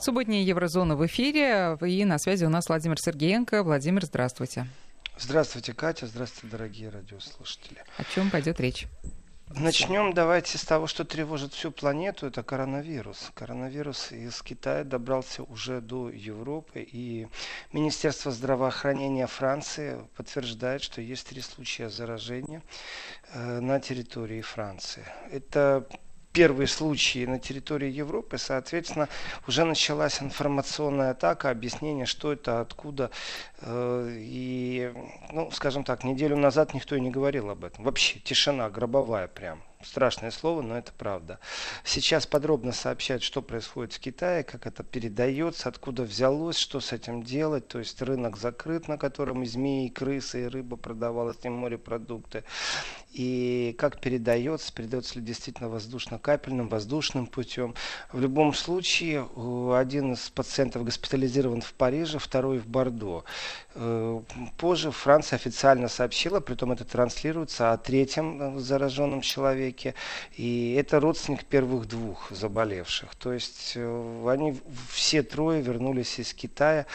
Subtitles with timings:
[0.00, 1.76] Субботняя Еврозона в эфире.
[1.86, 3.64] И на связи у нас Владимир Сергеенко.
[3.64, 4.66] Владимир, здравствуйте.
[5.18, 6.06] Здравствуйте, Катя.
[6.06, 7.82] Здравствуйте, дорогие радиослушатели.
[7.96, 8.86] О чем пойдет речь?
[9.50, 13.30] Начнем давайте с того, что тревожит всю планету, это коронавирус.
[13.34, 17.28] Коронавирус из Китая добрался уже до Европы, и
[17.72, 22.62] Министерство здравоохранения Франции подтверждает, что есть три случая заражения
[23.32, 25.04] э, на территории Франции.
[25.32, 25.88] Это
[26.38, 29.08] первые случаи на территории Европы, соответственно,
[29.48, 33.10] уже началась информационная атака, объяснение, что это, откуда.
[33.60, 34.92] Э, и,
[35.32, 37.84] ну, скажем так, неделю назад никто и не говорил об этом.
[37.84, 39.67] Вообще тишина гробовая прям.
[39.80, 41.38] Страшное слово, но это правда.
[41.84, 47.22] Сейчас подробно сообщают, что происходит в Китае, как это передается, откуда взялось, что с этим
[47.22, 47.68] делать.
[47.68, 52.42] То есть рынок закрыт, на котором и змеи, и крысы, и рыба продавалась, и морепродукты.
[53.12, 57.74] И как передается, передается ли действительно воздушно-капельным, воздушным путем.
[58.12, 59.28] В любом случае,
[59.76, 63.24] один из пациентов госпитализирован в Париже, второй в Бордо.
[63.80, 64.20] Э,
[64.56, 69.94] позже Франция официально сообщила, притом это транслируется, о третьем э, зараженном человеке.
[70.36, 73.14] И это родственник первых двух заболевших.
[73.14, 74.58] То есть э, они
[74.90, 76.86] все трое вернулись из Китая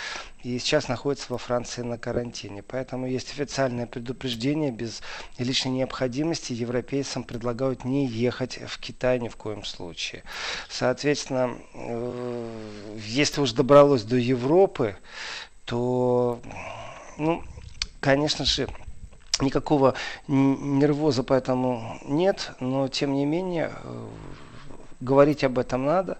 [0.44, 2.64] и сейчас находятся во Франции на карантине.
[2.64, 4.72] Поэтому есть официальное предупреждение.
[4.72, 5.02] Без
[5.38, 10.24] лишней необходимости европейцам предлагают не ехать в Китай ни в коем случае.
[10.68, 11.56] Соответственно,
[12.98, 14.98] если уж добралось до Европы,
[15.66, 16.40] то,
[17.18, 17.44] ну,
[18.00, 18.68] конечно же,
[19.40, 19.96] никакого
[20.28, 24.08] нервоза поэтому нет, но тем не менее э,
[25.00, 26.18] говорить об этом надо,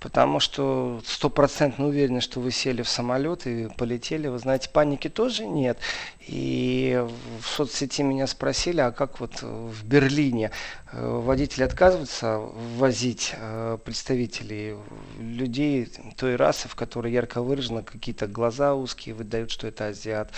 [0.00, 4.28] потому что стопроцентно уверены, что вы сели в самолет и полетели.
[4.28, 5.78] Вы знаете, паники тоже нет.
[6.26, 7.00] И
[7.40, 10.50] в соцсети меня спросили, а как вот в Берлине
[10.90, 12.38] э, водители отказываются
[12.76, 14.74] возить э, представителей
[15.20, 20.32] людей той расы, в которой ярко выражено какие-то глаза узкие, выдают, что это азиат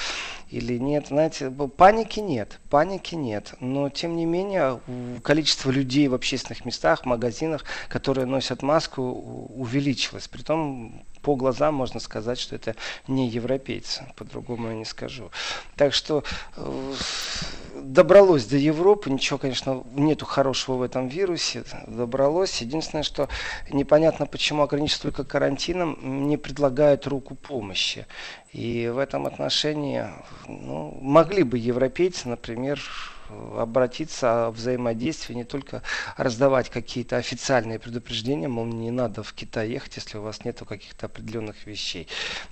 [0.51, 1.07] или нет.
[1.09, 3.55] Знаете, паники нет, паники нет.
[3.61, 4.81] Но тем не менее,
[5.23, 10.29] количество людей в общественных местах, магазинах, которые носят маску, увеличилось.
[10.29, 12.75] Притом по глазам можно сказать, что это
[13.07, 15.31] не европейцы, по-другому я не скажу.
[15.77, 16.25] Так что
[16.57, 16.95] э,
[17.83, 22.61] добралось до Европы, ничего, конечно, нету хорошего в этом вирусе, добралось.
[22.61, 23.29] Единственное, что
[23.71, 28.07] непонятно, почему ограничиться только карантином, не предлагают руку помощи.
[28.53, 30.07] И в этом отношении
[30.47, 32.81] ну, могли бы европейцы, например,
[33.57, 35.83] обратиться о взаимодействии, не только
[36.17, 41.07] раздавать какие-то официальные предупреждения, мол, не надо в Китай ехать, если у вас нету каких-то
[41.07, 42.09] определенных вещей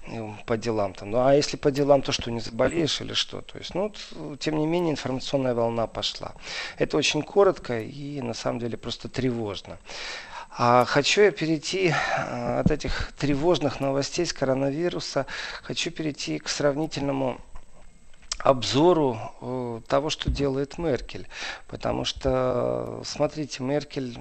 [0.06, 0.94] э, по делам.
[0.94, 1.10] Там.
[1.10, 3.40] Ну а если по делам, то что, не заболеешь или что?
[3.40, 3.92] То есть, ну,
[4.38, 6.34] тем не менее, информационная волна пошла.
[6.78, 9.78] Это очень коротко и на самом деле просто тревожно.
[10.58, 15.26] А хочу я перейти э, от этих тревожных новостей с коронавируса,
[15.62, 17.38] хочу перейти к сравнительному
[18.46, 21.26] обзору э, того, что делает Меркель.
[21.66, 24.18] Потому что, смотрите, Меркель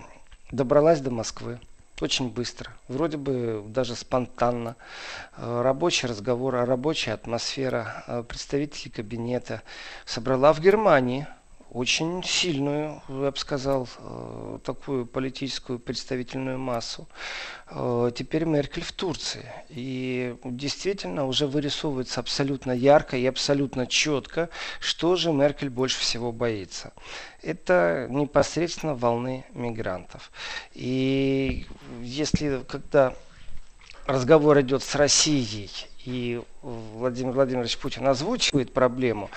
[0.52, 1.60] добралась до Москвы
[2.02, 4.76] очень быстро, вроде бы даже спонтанно.
[5.38, 9.62] Э, рабочий разговор, рабочая атмосфера, э, представители кабинета
[10.06, 11.28] собрала в Германии
[11.76, 17.06] очень сильную, я бы сказал, э, такую политическую представительную массу.
[17.70, 19.46] Э, теперь Меркель в Турции.
[19.68, 24.50] И действительно уже вырисовывается абсолютно ярко и абсолютно четко,
[24.80, 26.94] что же Меркель больше всего боится.
[27.42, 30.32] Это непосредственно волны мигрантов.
[30.74, 31.68] И
[32.02, 33.14] если когда
[34.06, 35.70] разговор идет с Россией
[36.06, 39.30] и Владимир Владимирович Путин озвучивает проблему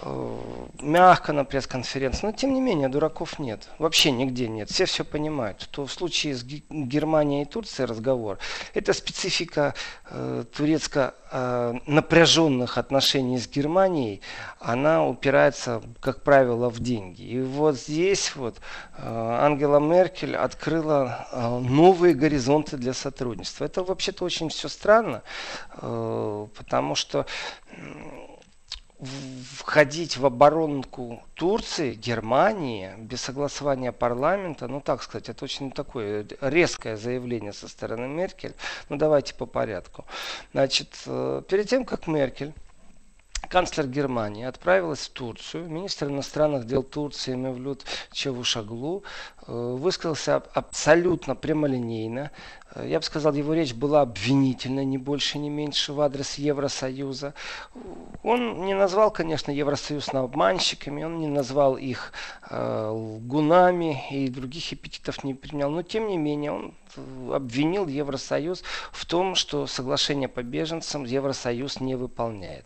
[0.00, 0.38] э,
[0.80, 5.68] мягко на пресс-конференции, но тем не менее дураков нет, вообще нигде нет, все все понимают,
[5.70, 8.38] то в случае с Германией и Турцией разговор,
[8.74, 9.74] это специфика
[10.10, 14.20] э, турецко э, напряженных отношений с Германией,
[14.58, 17.22] она упирается, как правило, в деньги.
[17.22, 18.56] И вот здесь вот
[18.96, 23.64] э, Ангела Меркель открыла э, новые горизонты для сотрудничества.
[23.64, 25.22] Это вообще-то очень все странно,
[25.76, 27.26] э, потому что
[29.52, 36.96] входить в оборонку Турции, Германии без согласования парламента, ну так сказать, это очень такое резкое
[36.96, 38.54] заявление со стороны Меркель.
[38.88, 40.04] Ну давайте по порядку.
[40.52, 42.54] Значит, э, перед тем, как Меркель
[43.48, 45.68] канцлер Германии отправилась в Турцию.
[45.68, 49.04] Министр иностранных дел Турции Мевлют Чевушаглу
[49.46, 52.30] высказался абсолютно прямолинейно,
[52.63, 57.34] Э, я бы сказал, его речь была обвинительной, не больше, не меньше, в адрес Евросоюза.
[58.22, 62.12] Он не назвал, конечно, Евросоюз обманщиками, он не назвал их
[62.50, 65.70] э, лгунами и других эпитетов не применял.
[65.70, 66.74] Но, тем не менее, он
[67.32, 68.62] обвинил Евросоюз
[68.92, 72.64] в том, что соглашение по беженцам Евросоюз не выполняет.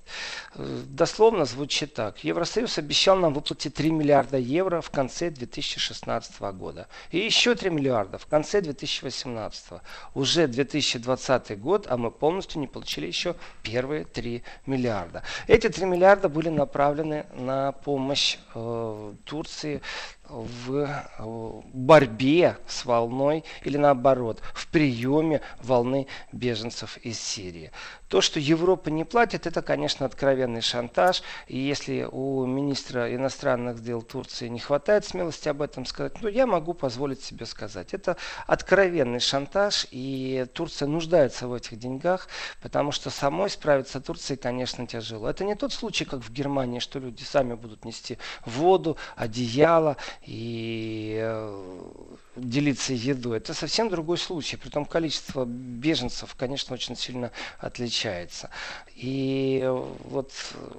[0.55, 2.25] Э, дословно звучит так.
[2.25, 6.87] Евросоюз обещал нам выплатить 3 миллиарда евро в конце 2016 года.
[7.11, 9.81] И еще 3 миллиарда в конце 2018
[10.15, 15.23] уже 2020 год, а мы полностью не получили еще первые 3 миллиарда.
[15.47, 19.81] Эти 3 миллиарда были направлены на помощь э, Турции
[20.29, 20.73] в
[21.19, 27.71] э, борьбе с волной или наоборот, в приеме волны беженцев из Сирии.
[28.09, 31.23] То, что Европа не платит, это, конечно, откровенный шантаж.
[31.47, 36.47] И если у министра иностранных дел Турции не хватает смелости об этом сказать, ну, я
[36.47, 37.93] могу позволить себе сказать.
[37.93, 38.17] Это
[38.47, 42.29] откровенный шантаж, и Турция нуждается в этих деньгах,
[42.63, 45.29] потому что самой справиться Турции, конечно, тяжело.
[45.29, 48.17] Это не тот случай, как в Германии, что люди сами будут нести
[48.47, 51.83] воду, одеяло и э,
[52.37, 53.39] делиться едой.
[53.39, 54.57] Это совсем другой случай.
[54.57, 58.51] Притом количество беженцев, конечно, очень сильно отличается.
[58.95, 60.71] И э, вот э,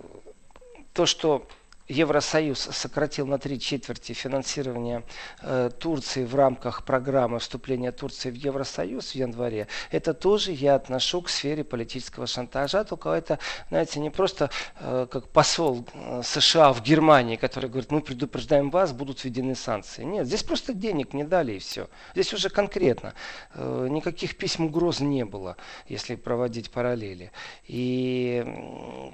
[0.94, 1.48] то, что
[1.90, 5.04] Евросоюз сократил на три четверти финансирование
[5.42, 11.24] э, Турции в рамках программы вступления Турции в Евросоюз в январе, это тоже я отношу
[11.24, 13.40] к сфере политического шантажа, только это,
[13.70, 18.94] знаете, не просто э, как посол э, США в Германии, который говорит, мы предупреждаем вас,
[18.94, 20.04] будут введены санкции.
[20.04, 21.90] Нет, здесь просто денег не дали и все.
[22.14, 23.16] Здесь уже конкретно.
[23.56, 25.58] Э, никаких писем угроз не было,
[25.88, 27.32] если проводить параллели.
[27.68, 28.46] И,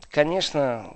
[0.10, 0.94] конечно,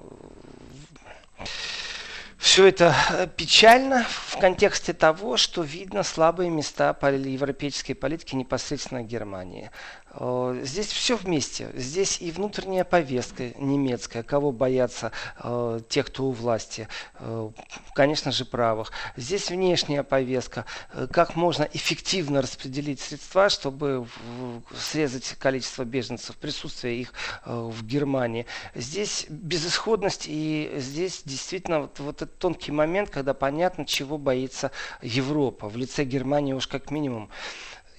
[2.40, 6.94] все это э, печально в контексте того, что видно слабые места
[7.30, 9.72] европейской политики непосредственно Германии.
[10.14, 11.72] Э, здесь все вместе.
[11.74, 15.12] Здесь и внутренняя повестка немецкая, кого боятся
[15.42, 16.88] э, те, кто у власти,
[17.20, 17.50] э,
[17.94, 18.92] конечно же, правых.
[19.16, 27.02] Здесь внешняя повестка, э, как можно эффективно распределить средства, чтобы в, срезать количество беженцев, присутствие
[27.02, 27.14] их
[27.46, 28.46] э, в Германии.
[28.76, 34.72] Здесь безысходность и здесь действительно вот, вот этот тонкий момент, когда понятно, чего боится
[35.02, 37.30] Европа в лице Германии уж как минимум.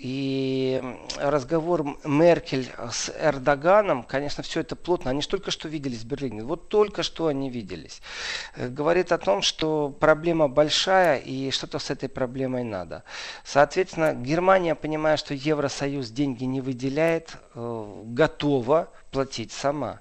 [0.00, 0.82] И
[1.18, 5.10] разговор Меркель с Эрдоганом, конечно, все это плотно.
[5.10, 6.42] Они же только что виделись в Берлине.
[6.42, 8.00] Вот только что они виделись.
[8.56, 13.04] Э, говорит о том, что проблема большая и что-то с этой проблемой надо.
[13.44, 20.00] Соответственно, Германия, понимая, что Евросоюз деньги не выделяет, э, готова платить сама.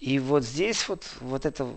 [0.00, 1.68] И вот здесь вот, вот это,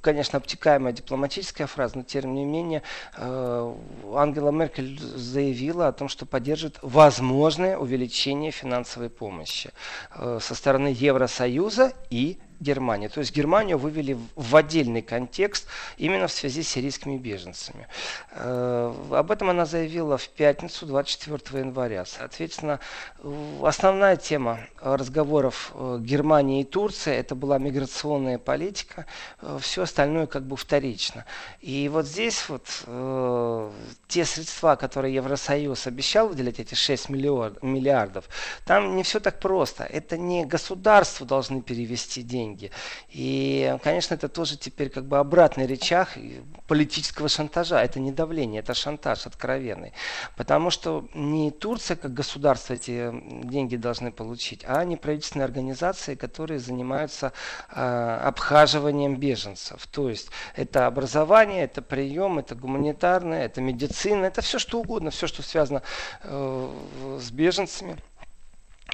[0.00, 2.82] конечно, обтекаемая дипломатическая фраза, но тем не менее
[3.16, 3.74] э,
[4.14, 9.72] Ангела Меркель заявила о том, что поддержит возможное увеличение финансовой помощи
[10.14, 13.08] э, со стороны Евросоюза и Германии.
[13.08, 15.66] То есть Германию вывели в отдельный контекст
[15.96, 17.88] именно в связи с сирийскими беженцами.
[18.30, 22.04] Э, об этом она заявила в пятницу, 24 января.
[22.04, 22.78] Соответственно,
[23.62, 29.06] основная тема разговоров э, Германии и Турции это была миграционная политика.
[29.40, 31.24] Э, Все остальное как бы вторично.
[31.60, 33.70] И вот здесь вот э,
[34.06, 38.28] те средства, которые Евросоюз обещал выделять, эти 6 миллиардов,
[38.64, 39.84] там не все так просто.
[39.84, 42.70] Это не государству должны перевести деньги деньги.
[43.10, 46.16] И, конечно, это тоже теперь как бы обратный речах
[46.66, 47.82] политического шантажа.
[47.82, 49.92] Это не давление, это шантаж откровенный.
[50.36, 53.10] Потому что не Турция как государство эти
[53.44, 57.32] деньги должны получить, а неправительственные организации, которые занимаются
[57.70, 59.86] э, обхаживанием беженцев.
[59.86, 65.26] То есть это образование, это прием, это гуманитарное, это медицина, это все что угодно, все,
[65.26, 65.82] что связано
[66.22, 67.96] э, с беженцами.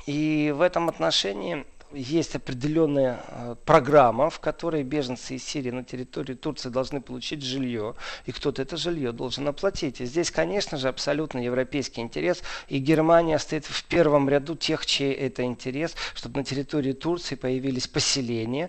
[0.06, 6.34] И в этом отношении есть определенная э, программа, в которой беженцы из Сирии на территории
[6.34, 7.94] Турции должны получить жилье,
[8.26, 10.00] и кто-то это жилье должен оплатить.
[10.00, 15.12] И здесь, конечно же, абсолютно европейский интерес, и Германия стоит в первом ряду тех, чей
[15.12, 18.68] это интерес, чтобы на территории Турции появились поселения,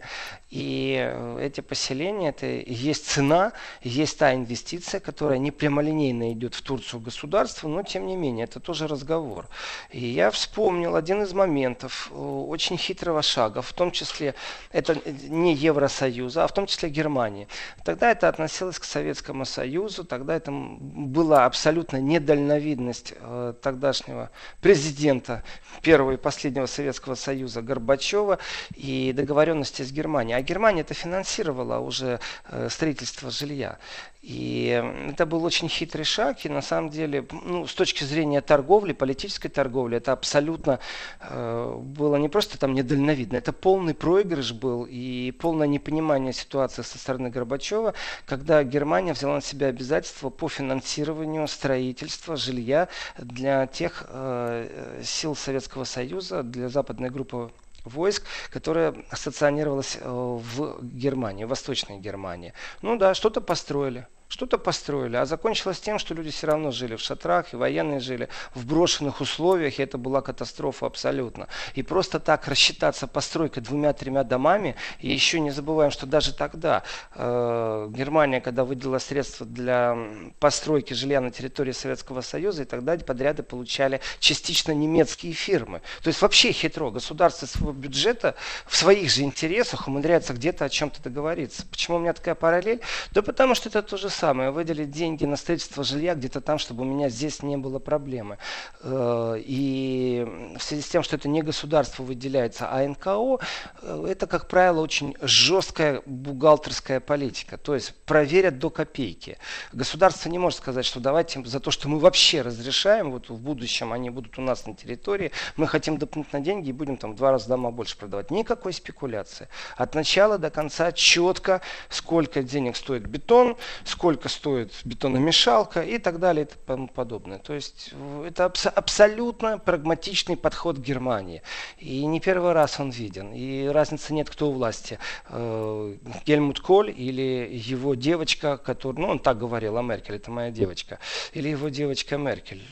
[0.50, 3.52] и э, эти поселения, это есть цена,
[3.84, 8.60] есть та инвестиция, которая не прямолинейно идет в Турцию государству, но тем не менее, это
[8.60, 9.48] тоже разговор.
[9.92, 14.36] И я вспомнил один из моментов, э, очень хитро хитрого шага, в том числе
[14.72, 14.96] это
[15.30, 17.48] не Евросоюза, а в том числе Германии.
[17.84, 24.30] Тогда это относилось к Советскому Союзу, тогда это была абсолютно недальновидность э, тогдашнего
[24.62, 25.44] президента
[25.82, 28.38] первого и последнего Советского Союза Горбачева
[28.76, 30.38] и договоренности с Германией.
[30.38, 33.78] А Германия это финансировала уже э, строительство жилья.
[34.22, 34.68] И
[35.08, 39.48] это был очень хитрый шаг, и на самом деле, ну, с точки зрения торговли, политической
[39.48, 40.80] торговли, это абсолютно
[41.22, 46.98] э, было не просто там недальновидно, это полный проигрыш был и полное непонимание ситуации со
[46.98, 47.94] стороны Горбачева,
[48.26, 55.86] когда Германия взяла на себя обязательства по финансированию строительства жилья для тех э, сил Советского
[55.86, 57.52] Союза, для западной группы
[57.86, 62.54] войск, которая стационировалась э, в Германии, в Восточной Германии.
[62.82, 67.02] Ну да, что-то построили что-то построили, а закончилось тем, что люди все равно жили в
[67.02, 71.48] шатрах, и военные жили в брошенных условиях, и это была катастрофа абсолютно.
[71.74, 76.84] И просто так рассчитаться постройкой двумя-тремя домами, и еще не забываем, что даже тогда
[77.16, 79.98] э, Германия, когда выделила средства для
[80.40, 85.82] постройки жилья на территории Советского Союза, и тогда подряды получали частично немецкие фирмы.
[86.04, 86.92] То есть вообще хитро.
[86.92, 88.36] Государство своего бюджета
[88.68, 91.66] в своих же интересах умудряется где-то о чем-то договориться.
[91.66, 92.82] Почему у меня такая параллель?
[93.12, 96.86] Да потому что это тоже самое, выделить деньги на строительство жилья где-то там, чтобы у
[96.86, 98.38] меня здесь не было проблемы.
[98.82, 103.40] Э, и в связи с тем, что это не государство выделяется, а НКО,
[103.82, 107.58] э, это, как правило, очень жесткая бухгалтерская политика.
[107.58, 109.38] То есть проверят до копейки.
[109.72, 113.94] Государство не может сказать, что давайте за то, что мы вообще разрешаем, вот в будущем
[113.94, 117.32] они будут у нас на территории, мы хотим дополнительно деньги и будем там в два
[117.32, 118.32] раза дома больше продавать.
[118.32, 119.48] Никакой спекуляции.
[119.78, 126.18] От начала до конца четко, сколько денег стоит бетон, сколько сколько стоит бетономешалка и так
[126.18, 127.38] далее и тому подобное.
[127.38, 127.94] То есть
[128.26, 131.44] это абс- абсолютно прагматичный подход Германии.
[131.78, 133.32] И не первый раз он виден.
[133.34, 134.98] И разницы нет, кто у власти.
[135.30, 140.50] Э, Гельмут Коль или его девочка, который, ну он так говорил о Меркель, это моя
[140.50, 140.98] девочка,
[141.34, 142.64] или его девочка Меркель.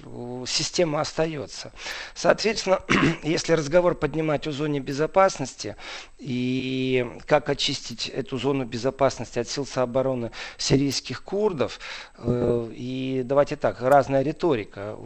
[0.48, 1.72] Система остается.
[2.16, 2.82] Соответственно,
[3.22, 5.76] если разговор поднимать о зоне безопасности
[6.18, 11.80] и как очистить эту зону безопасности от сил обороны сирийских курдов.
[12.18, 14.98] Э, и давайте так, разная риторика.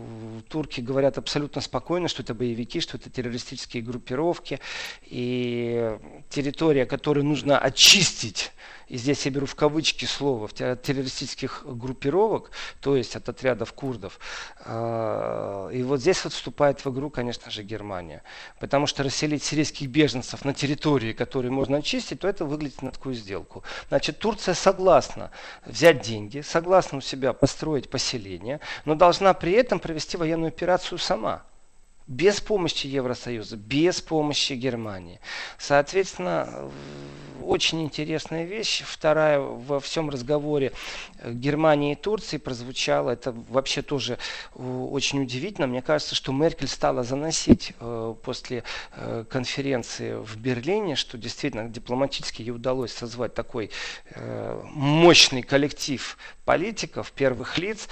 [0.50, 4.60] Турки говорят абсолютно спокойно, что это боевики, что это террористические группировки.
[5.08, 5.98] И
[6.30, 8.51] территория, которую нужно очистить
[8.92, 14.20] и здесь я беру в кавычки слово, террористических группировок, то есть от отрядов курдов.
[14.66, 18.22] А, и вот здесь вот вступает в игру, конечно же, Германия.
[18.60, 23.16] Потому что расселить сирийских беженцев на территории, которые можно очистить, то это выглядит на такую
[23.16, 23.64] сделку.
[23.88, 25.32] Значит, Турция согласна
[25.66, 31.44] взять деньги, согласна у себя построить поселение, но должна при этом провести военную операцию сама
[32.12, 35.20] без помощи Евросоюза, без помощи Германии.
[35.58, 36.70] Соответственно,
[37.41, 38.84] очень интересная вещь.
[38.86, 40.74] Вторая во всем разговоре
[41.24, 43.12] Германии и Турции прозвучала.
[43.12, 44.18] Это вообще тоже
[44.56, 45.68] э, очень удивительно.
[45.68, 48.63] Мне кажется, что Меркель стала заносить э, после
[48.94, 53.72] э, конференции в Берлине, что действительно дипломатически ей удалось созвать такой
[54.74, 57.88] мощный коллектив политиков, первых лиц,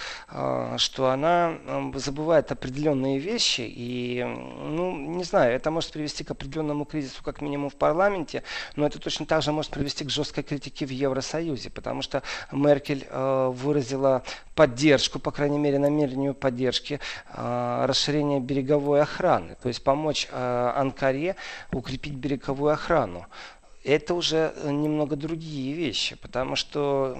[0.77, 1.57] что она
[1.95, 3.61] забывает определенные вещи.
[3.61, 8.43] И, ну, не знаю, это может привести к определенному кризису, как минимум в парламенте,
[8.75, 13.07] но это точно так также может привести к жесткой критике в Евросоюзе, потому что Меркель
[13.09, 14.21] э, выразила
[14.53, 16.99] поддержку, по крайней мере, намерению поддержки
[17.33, 21.37] э, расширения береговой охраны, то есть помочь Анкаре
[21.71, 23.27] укрепить береговую охрану
[23.89, 27.17] это уже э, немного другие вещи, потому что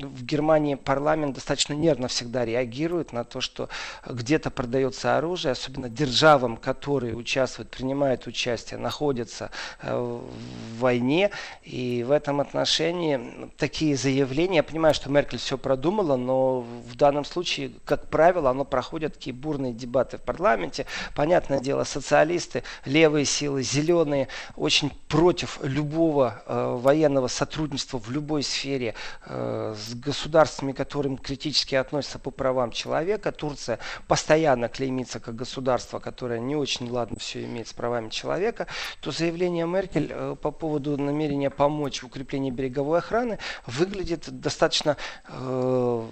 [0.00, 3.68] в Германии парламент достаточно нервно всегда реагирует на то, что
[4.06, 9.50] где-то продается оружие, особенно державам, которые участвуют, принимают участие, находятся
[9.82, 11.30] э, в войне.
[11.64, 17.24] И в этом отношении такие заявления, я понимаю, что Меркель все продумала, но в данном
[17.24, 20.86] случае, как правило, оно проходят такие бурные дебаты в парламенте.
[21.14, 28.94] Понятное дело, социалисты, левые силы, зеленые очень против любого э, военного сотрудничества в любой сфере
[29.26, 33.32] э, с государствами, которым критически относятся по правам человека.
[33.32, 38.66] Турция постоянно клеймится как государство, которое не очень ладно все имеет с правами человека.
[39.00, 44.96] То заявление Меркель э, по поводу намерения помочь в укреплении береговой охраны выглядит достаточно,
[45.28, 46.06] э,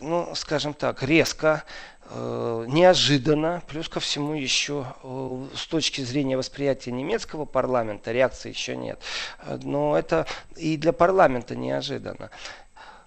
[0.00, 1.64] ну, скажем так, резко
[2.68, 9.00] неожиданно, плюс ко всему еще э, с точки зрения восприятия немецкого парламента реакции еще нет.
[9.40, 10.26] Э, но это
[10.56, 12.30] и для парламента неожиданно.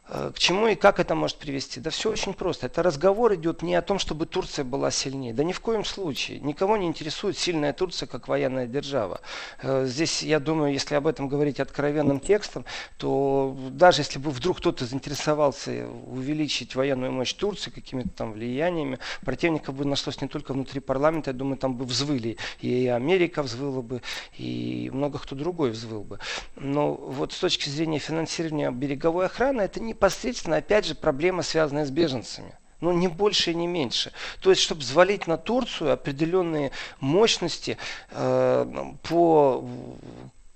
[0.08, 1.80] Э, к чему и как это может привести?
[1.80, 2.68] Да все очень просто.
[2.68, 5.34] Это разговор идет не о том, чтобы Турция была сильнее.
[5.34, 6.40] Да ни в коем случае.
[6.40, 9.22] Никого не интересует сильная Турция как военная держава.
[9.62, 12.66] Э, здесь, я думаю, если об этом говорить откровенным текстом,
[12.98, 19.76] то даже если бы вдруг кто-то заинтересовался увеличить военную мощь Турции какими-то там влияниями, противников
[19.76, 22.38] бы нашлось не только внутри парламента, я думаю, там бы взвыли.
[22.62, 24.02] И Америка взвыла бы,
[24.38, 26.20] и много кто другой взвыл бы.
[26.56, 31.86] Но вот с точки зрения финансирования береговой охраны, это не непосредственно, опять же, проблема, связанная
[31.86, 32.54] с беженцами.
[32.82, 34.12] Ну, не больше и не меньше.
[34.42, 37.78] То есть, чтобы взвалить на Турцию определенные мощности
[38.12, 39.66] э, по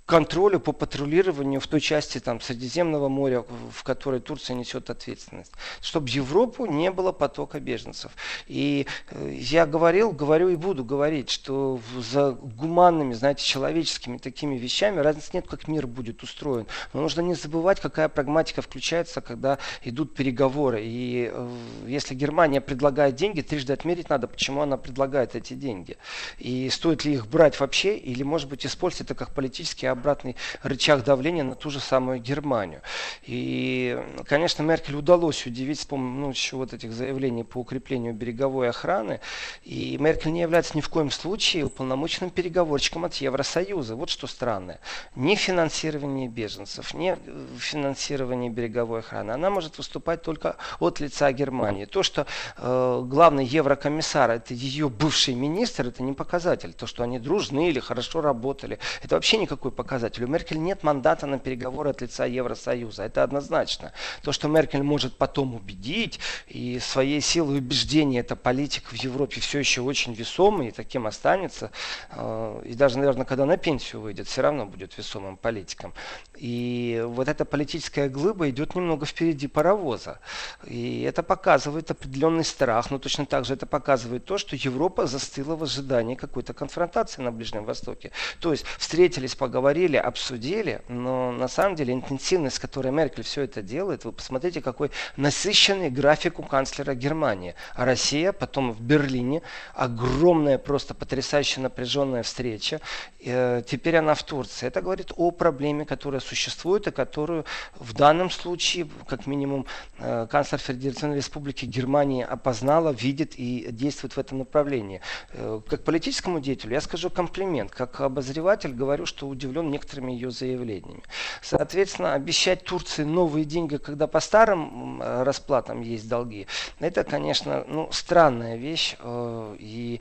[0.10, 5.52] контролю по патрулированию в той части там, Средиземного моря, в которой Турция несет ответственность,
[5.82, 8.12] чтобы в Европу не было потока беженцев.
[8.48, 15.00] И э, я говорил, говорю и буду говорить, что за гуманными, знаете, человеческими такими вещами
[15.00, 16.66] разницы нет, как мир будет устроен.
[16.94, 20.82] Но нужно не забывать, какая прагматика включается, когда идут переговоры.
[20.82, 21.50] И э,
[21.86, 25.98] если Германия предлагает деньги, трижды отмерить надо, почему она предлагает эти деньги.
[26.40, 31.04] И стоит ли их брать вообще, или, может быть, использовать это как политический обратный рычаг
[31.04, 32.82] давления на ту же самую Германию.
[33.24, 39.20] И, конечно, Меркель удалось удивить с помощью ну, вот этих заявлений по укреплению береговой охраны.
[39.64, 43.96] И Меркель не является ни в коем случае уполномоченным переговорщиком от Евросоюза.
[43.96, 44.80] Вот что странное.
[45.16, 47.16] Ни финансирование беженцев, ни
[47.60, 49.32] финансирование береговой охраны.
[49.32, 51.86] Она может выступать только от лица Германии.
[51.86, 52.26] То, что
[52.58, 56.74] э, главный еврокомиссар это ее бывший министр, это не показатель.
[56.74, 60.24] То, что они дружны или хорошо работали, это вообще никакой показатель показатель.
[60.24, 63.06] У Меркель нет мандата на переговоры от лица Евросоюза.
[63.06, 63.92] Это однозначно.
[64.22, 69.58] То, что Меркель может потом убедить, и своей силой убеждения эта политика в Европе все
[69.58, 71.72] еще очень весомый, и таким останется.
[72.12, 75.94] Э, и даже, наверное, когда на пенсию выйдет, все равно будет весомым политиком.
[76.38, 80.20] И вот эта политическая глыба идет немного впереди паровоза.
[80.68, 85.56] И это показывает определенный страх, но точно так же это показывает то, что Европа застыла
[85.56, 88.12] в ожидании какой-то конфронтации на Ближнем Востоке.
[88.40, 93.44] То есть встретились, поговорили, поговорили, обсудили, но на самом деле интенсивность, с которой Меркель все
[93.44, 97.56] это делает, вы посмотрите, какой насыщенный график у канцлера Германии.
[97.76, 99.42] А Россия, потом в Берлине,
[99.74, 102.82] огромная, просто потрясающе напряженная встреча.
[103.22, 104.68] Э, теперь она в Турции.
[104.68, 107.46] Это говорит о проблеме, которая существует и которую
[107.76, 109.66] в данном случае, как минимум,
[110.00, 115.00] э, канцлер Федеративной Республики Германии опознала, видит и действует в этом направлении.
[115.34, 117.72] Э, как политическому деятелю я скажу комплимент.
[117.72, 121.04] Как обозреватель говорю, что удивлен некоторыми ее заявлениями.
[121.42, 126.48] Соответственно, обещать Турции новые деньги, когда по старым расплатам есть долги,
[126.80, 128.96] это, конечно, ну, странная вещь.
[129.00, 130.00] Э, и,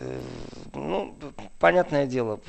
[0.00, 0.20] э,
[0.74, 1.14] ну,
[1.58, 2.40] понятное дело,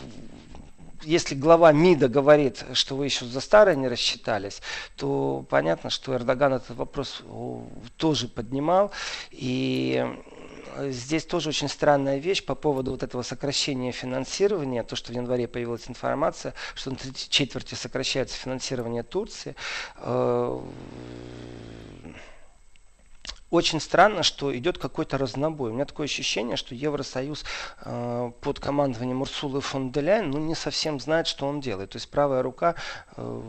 [1.03, 4.61] если глава МИДа говорит, что вы еще за старое не рассчитались,
[4.95, 7.21] то понятно, что Эрдоган этот вопрос
[7.97, 8.91] тоже поднимал.
[9.29, 10.03] И
[10.89, 14.83] здесь тоже очень странная вещь по поводу вот этого сокращения финансирования.
[14.83, 19.55] То, что в январе появилась информация, что на четверти сокращается финансирование Турции.
[23.55, 25.71] Э, очень странно, что идет какой-то разнобой.
[25.71, 27.45] У меня такое ощущение, что Евросоюз
[27.85, 31.91] э, под командованием Урсулы фон де Ляйн ну, не совсем знает, что он делает.
[31.91, 32.75] То есть правая рука
[33.17, 33.41] э,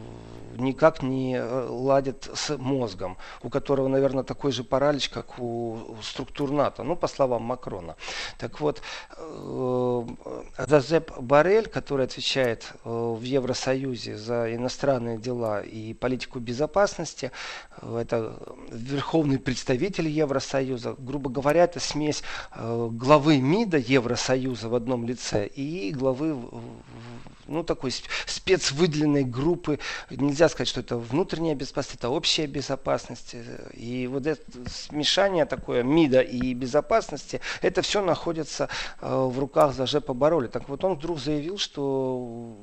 [0.59, 6.51] никак не э, ладит с мозгом, у которого, наверное, такой же паралич, как у структур
[6.51, 7.97] НАТО, ну, по словам Макрона.
[8.39, 8.83] Так вот,
[9.17, 10.07] э,
[10.59, 17.31] Жозеп Барель, который отвечает э, в Евросоюзе за иностранные дела и политику безопасности,
[17.83, 18.37] э, это
[18.71, 20.95] верховный представитель представитель Евросоюза.
[20.99, 22.23] Грубо говоря, это смесь
[22.55, 26.37] э, главы МИДа Евросоюза в одном лице и главы
[27.47, 27.93] ну, такой
[28.27, 29.79] спецвыделенной группы.
[30.11, 33.37] Нельзя сказать, что это внутренняя безопасность, это общая безопасность.
[33.73, 38.69] И вот это смешание такое МИДа и безопасности, это все находится
[39.01, 40.49] э, в руках Зажепа Бароли.
[40.49, 42.55] Так вот он вдруг заявил, что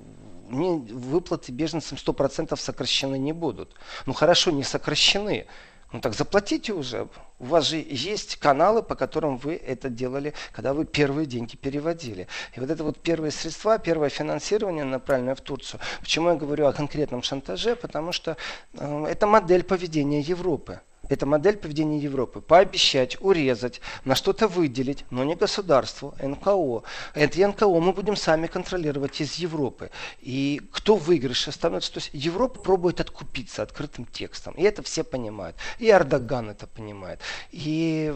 [0.49, 3.73] выплаты беженцам 100% сокращены не будут.
[4.05, 5.47] Ну хорошо, не сокращены.
[5.93, 7.07] Ну так заплатите уже.
[7.37, 12.27] У вас же есть каналы, по которым вы это делали, когда вы первые деньги переводили.
[12.55, 15.79] И вот это вот первые средства, первое финансирование, направленное в Турцию.
[16.01, 17.75] Почему я говорю о конкретном шантаже?
[17.75, 18.37] Потому что
[18.73, 20.81] э, это модель поведения Европы.
[21.13, 22.41] Это модель поведения Европы.
[22.41, 26.81] Пообещать, урезать, на что-то выделить, но не государству, НКО.
[27.13, 29.91] Это НКО мы будем сами контролировать из Европы.
[30.21, 31.93] И кто в выигрыше становится?
[31.93, 34.55] То есть Европа пробует откупиться открытым текстом.
[34.55, 35.55] И это все понимают.
[35.77, 37.19] И Эрдоган это понимает.
[37.51, 38.11] И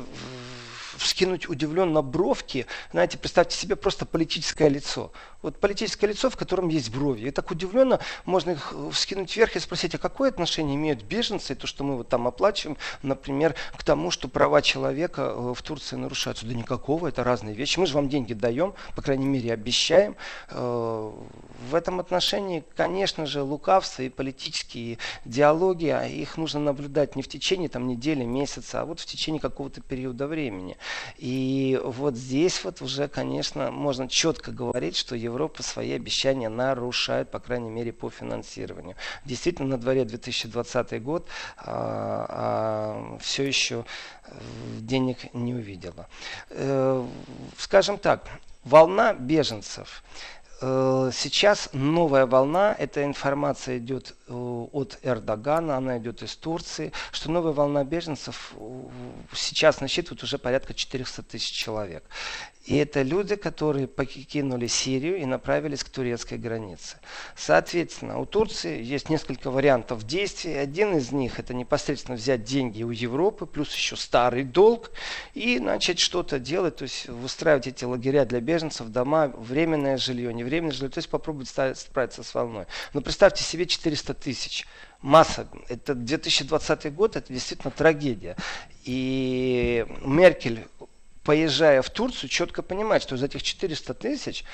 [0.97, 2.65] вскинуть удивленно бровки.
[2.91, 5.11] Знаете, представьте себе просто политическое лицо.
[5.47, 7.29] Вот политическое лицо, в котором есть брови.
[7.29, 11.67] И так удивленно можно их вскинуть вверх и спросить, а какое отношение имеют беженцы, то,
[11.67, 16.45] что мы вот там оплачиваем, например, к тому, что права человека э, в Турции нарушаются.
[16.45, 17.79] Да никакого, это разные вещи.
[17.79, 20.17] Мы же вам деньги даем, по крайней мере, обещаем.
[20.49, 21.11] Э,
[21.69, 27.29] в этом отношении, конечно же, лукавство и политические диалоги, а их нужно наблюдать не в
[27.29, 30.75] течение там, недели, месяца, а вот в течение какого-то периода времени.
[31.17, 37.29] И вот здесь вот уже, конечно, можно четко говорить, что Европа Европа свои обещания нарушает,
[37.29, 38.95] по крайней мере, по финансированию.
[39.23, 43.85] Действительно, на дворе 2020 год, а, а все еще
[44.79, 46.07] денег не увидела.
[46.49, 47.05] Э,
[47.55, 48.27] скажем так,
[48.63, 50.03] волна беженцев
[50.59, 57.53] сейчас новая волна, эта информация идет э, от Эрдогана, она идет из Турции, что новая
[57.53, 58.83] волна беженцев э,
[59.33, 62.03] сейчас насчитывает уже порядка 400 тысяч человек.
[62.67, 66.97] И это люди, которые покинули Сирию и направились к турецкой границе.
[67.37, 70.53] Соответственно, у Турции есть несколько вариантов действий.
[70.53, 74.91] Один из них это непосредственно взять деньги у Европы, плюс еще старый долг,
[75.33, 80.73] и начать что-то делать, то есть выстраивать эти лагеря для беженцев, дома, временное жилье, невременное
[80.73, 82.65] жилье, то есть попробовать справиться с волной.
[82.93, 84.65] Но представьте себе 400 тысяч
[85.01, 85.47] масса.
[85.67, 88.35] Это 2020 год, это действительно трагедия.
[88.83, 90.65] И Меркель
[91.23, 94.45] поезжая в Турцию, четко понимать, что из этих 400 тысяч,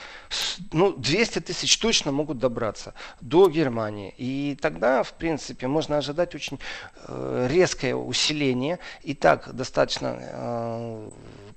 [0.71, 4.11] ну, 200 тысяч точно могут добраться до Германии.
[4.17, 6.59] И тогда, в принципе, можно ожидать очень
[7.07, 8.79] э, резкое усиление.
[9.03, 11.09] И так достаточно э,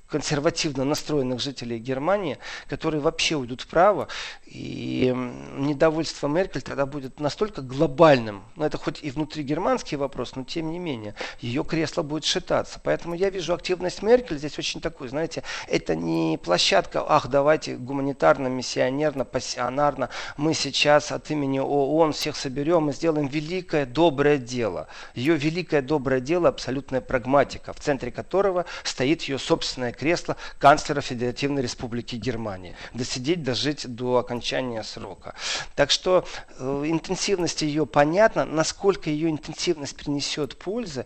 [0.09, 2.39] консервативно настроенных жителей Германии,
[2.69, 4.09] которые вообще уйдут вправо,
[4.47, 5.13] и
[5.57, 10.79] недовольство Меркель тогда будет настолько глобальным, но это хоть и внутригерманский вопрос, но тем не
[10.79, 12.81] менее, ее кресло будет шататься.
[12.83, 18.49] Поэтому я вижу активность Меркель здесь очень такую, знаете, это не площадка, ах, давайте гуманитарно,
[18.49, 24.89] миссионерно, пассионарно, мы сейчас от имени ООН всех соберем и сделаем великое доброе дело.
[25.15, 31.63] Ее великое доброе дело абсолютная прагматика, в центре которого стоит ее собственное кресло канцлера Федеративной
[31.63, 32.77] Республики Германии.
[32.95, 35.35] Досидеть, дожить до окончания срока.
[35.75, 36.25] Так что
[36.59, 38.45] э, интенсивность ее понятна.
[38.45, 41.05] Насколько ее интенсивность принесет пользы,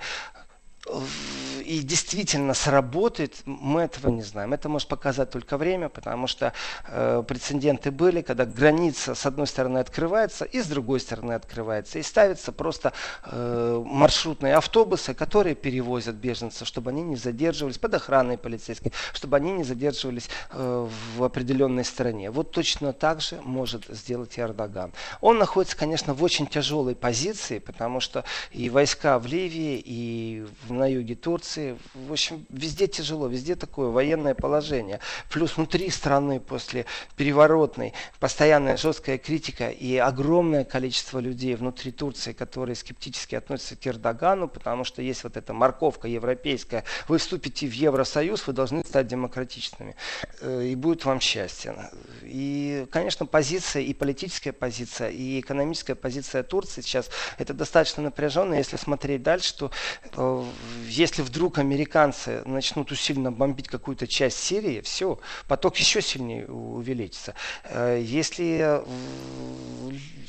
[1.71, 4.53] и действительно сработает, мы этого не знаем.
[4.53, 6.53] Это может показать только время, потому что
[6.89, 11.99] э, прецеденты были, когда граница с одной стороны открывается и с другой стороны открывается.
[11.99, 12.93] И ставятся просто
[13.25, 19.53] э, маршрутные автобусы, которые перевозят беженцев, чтобы они не задерживались под охраной полицейской, чтобы они
[19.53, 22.31] не задерживались э, в определенной стране.
[22.31, 24.93] Вот точно так же может сделать и Эрдоган.
[25.21, 30.47] Он находится, конечно, в очень тяжелой позиции, потому что и войска в Ливии, и
[30.79, 31.79] на юге Турции.
[31.95, 35.01] В общем, везде тяжело, везде такое военное положение.
[35.31, 42.77] Плюс внутри страны после переворотной постоянная жесткая критика и огромное количество людей внутри Турции, которые
[42.77, 46.85] скептически относятся к Эрдогану, потому что есть вот эта морковка европейская.
[47.09, 49.97] Вы вступите в Евросоюз, вы должны стать демократичными.
[50.41, 51.91] Э, и будет вам счастье.
[52.23, 58.55] И, конечно, позиция и политическая позиция, и экономическая позиция Турции сейчас это достаточно напряженно.
[58.55, 59.71] Если смотреть дальше, то
[60.17, 60.45] э,
[60.87, 65.19] если вдруг американцы начнут усиленно бомбить какую-то часть Сирии, все,
[65.49, 67.35] поток еще сильнее увеличится.
[67.65, 68.85] Э, если э,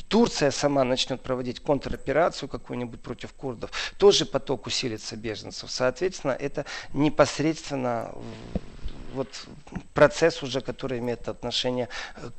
[0.07, 5.71] Турция сама начнет проводить контроперацию какую-нибудь против курдов, тоже поток усилится беженцев.
[5.71, 8.13] Соответственно, это непосредственно
[9.13, 9.47] вот
[9.93, 11.89] процесс уже, который имеет отношение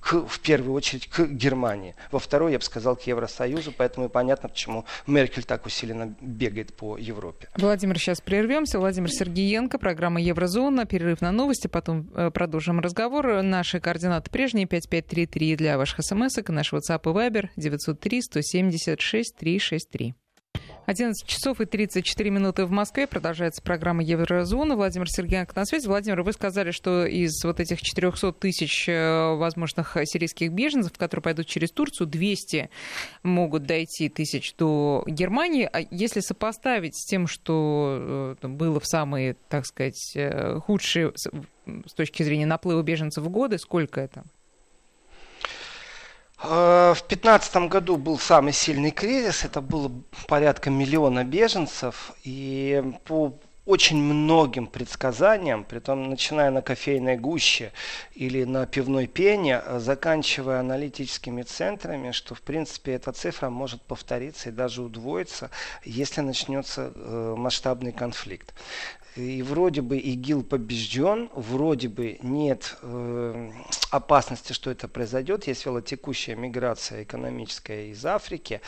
[0.00, 1.94] к, в первую очередь к Германии.
[2.10, 6.74] Во второй, я бы сказал, к Евросоюзу, поэтому и понятно, почему Меркель так усиленно бегает
[6.74, 7.48] по Европе.
[7.56, 8.78] Владимир, сейчас прервемся.
[8.78, 13.42] Владимир Сергеенко, программа Еврозона, перерыв на новости, потом э, продолжим разговор.
[13.42, 20.14] Наши координаты прежние, 5533 для ваших смс и наш WhatsApp и Viber 903 176 363.
[20.86, 23.06] 11 часов и 34 минуты в Москве.
[23.06, 24.76] Продолжается программа Еврозона.
[24.76, 25.86] Владимир Сергеенко на связи.
[25.86, 31.46] Владимир, вы сказали, что из вот этих 400 тысяч э, возможных сирийских беженцев, которые пойдут
[31.46, 32.70] через Турцию, 200
[33.22, 35.68] могут дойти тысяч до Германии.
[35.72, 41.92] А если сопоставить с тем, что э, было в самые, так сказать, э, худшие с
[41.94, 44.24] точки зрения наплыва беженцев годы, сколько это?
[46.42, 49.92] Э, в 2015 году был самый сильный кризис, это было
[50.26, 53.32] порядка миллиона беженцев, и по
[53.64, 57.72] очень многим предсказаниям, притом начиная на кофейной гуще
[58.14, 64.52] или на пивной пене, заканчивая аналитическими центрами, что в принципе эта цифра может повториться и
[64.52, 65.50] даже удвоиться,
[65.84, 68.52] если начнется э, масштабный конфликт
[69.16, 73.50] и вроде бы ИГИЛ побежден, вроде бы нет э,
[73.90, 75.46] опасности, что это произойдет.
[75.46, 78.60] Есть велотекущая миграция экономическая из Африки.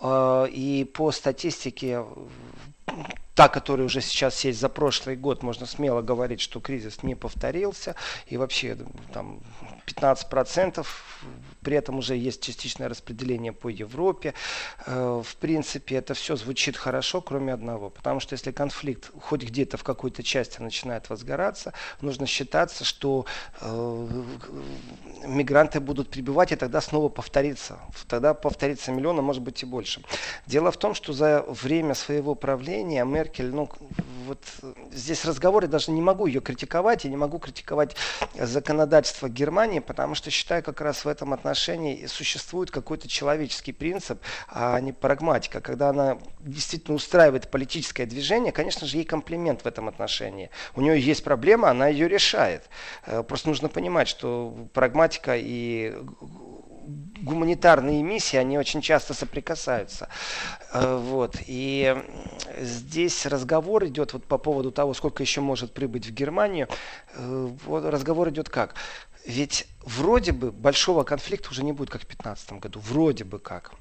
[0.00, 2.04] Э, и по статистике
[3.34, 7.96] та, которая уже сейчас есть за прошлый год, можно смело говорить, что кризис не повторился.
[8.26, 8.76] И вообще
[9.12, 9.40] там
[9.86, 10.86] 15%,
[11.62, 14.34] при этом уже есть частичное распределение по Европе.
[14.86, 17.90] Э, в принципе, это все звучит хорошо, кроме одного.
[17.90, 23.26] Потому что если конфликт хоть где-то в какой-то части начинает возгораться, нужно считаться, что
[23.60, 24.22] э,
[25.26, 27.80] мигранты будут прибывать, и тогда снова повторится.
[28.06, 30.02] Тогда повторится миллион, а может быть и больше.
[30.46, 33.70] Дело в том, что за время своего правления Меркель, ну,
[34.26, 34.38] вот
[34.92, 37.96] здесь разговоры, даже не могу ее критиковать, я не могу критиковать
[38.38, 44.78] законодательство Германии, потому что считаю, как раз в этом отношении существует какой-то человеческий принцип, а
[44.80, 45.62] не прагматика.
[45.62, 50.50] Когда она действительно устраивает политическое движение, конечно же, ей комплимент в этом отношении.
[50.76, 52.68] У нее есть проблема, она ее решает.
[53.06, 55.96] Э, просто нужно понимать, что прагматика и
[57.22, 60.08] гуманитарные миссии, они очень часто соприкасаются.
[60.72, 61.36] Э, вот.
[61.46, 61.96] И
[62.58, 66.68] здесь разговор идет вот по поводу того, сколько еще может прибыть в Германию.
[67.14, 68.74] Э, вот разговор идет как?
[69.26, 72.80] Ведь вроде бы большого конфликта уже не будет, как в 2015 году.
[72.80, 73.72] Вроде бы как.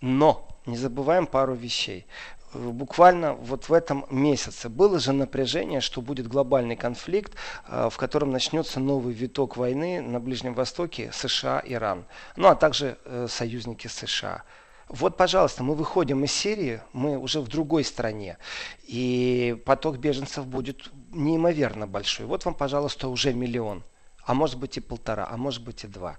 [0.00, 2.06] Но не забываем пару вещей
[2.54, 7.34] буквально вот в этом месяце было же напряжение, что будет глобальный конфликт,
[7.68, 12.04] э, в котором начнется новый виток войны на Ближнем Востоке США-Иран,
[12.36, 14.42] ну а также э, союзники США.
[14.88, 18.36] Вот, пожалуйста, мы выходим из Сирии, мы уже в другой стране,
[18.82, 22.26] и поток беженцев будет неимоверно большой.
[22.26, 23.84] Вот вам, пожалуйста, уже миллион
[24.24, 26.16] а может быть и полтора, а может быть и два.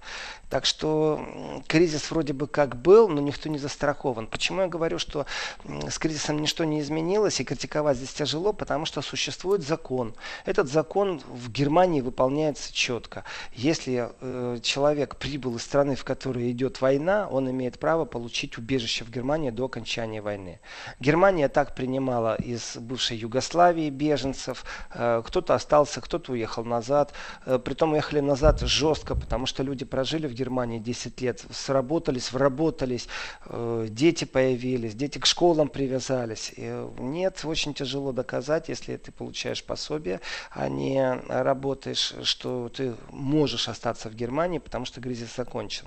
[0.50, 4.26] Так что кризис вроде бы как был, но никто не застрахован.
[4.26, 5.26] Почему я говорю, что
[5.64, 10.14] с кризисом ничто не изменилось и критиковать здесь тяжело, потому что существует закон.
[10.44, 13.24] Этот закон в Германии выполняется четко.
[13.54, 19.04] Если э, человек прибыл из страны, в которой идет война, он имеет право получить убежище
[19.04, 20.60] в Германии до окончания войны.
[21.00, 27.12] Германия так принимала из бывшей Югославии беженцев, э, кто-то остался, кто-то уехал назад,
[27.46, 33.08] э, притом ехали назад жестко, потому что люди прожили в Германии 10 лет, сработались, вработались,
[33.46, 36.52] э, дети появились, дети к школам привязались.
[36.56, 43.68] И нет, очень тяжело доказать, если ты получаешь пособие, а не работаешь, что ты можешь
[43.68, 45.86] остаться в Германии, потому что кризис закончен.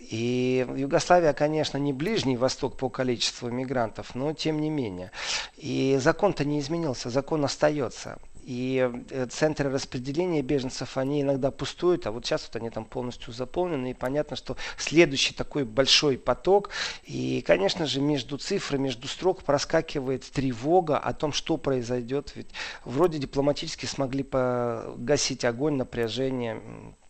[0.00, 5.10] И Югославия, конечно, не ближний восток по количеству мигрантов, но тем не менее.
[5.56, 8.18] И закон-то не изменился, закон остается.
[8.46, 13.32] И э, центры распределения беженцев, они иногда пустуют, а вот сейчас вот они там полностью
[13.32, 13.90] заполнены.
[13.92, 16.70] И понятно, что следующий такой большой поток.
[17.04, 22.32] И, конечно же, между цифрами, между строк проскакивает тревога о том, что произойдет.
[22.34, 22.48] Ведь
[22.84, 26.60] вроде дипломатически смогли погасить огонь, напряжение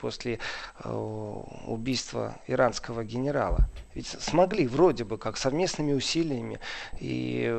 [0.04, 0.38] после
[0.84, 3.70] э, убийства иранского генерала.
[3.94, 6.60] Ведь смогли вроде бы как совместными усилиями.
[7.00, 7.50] И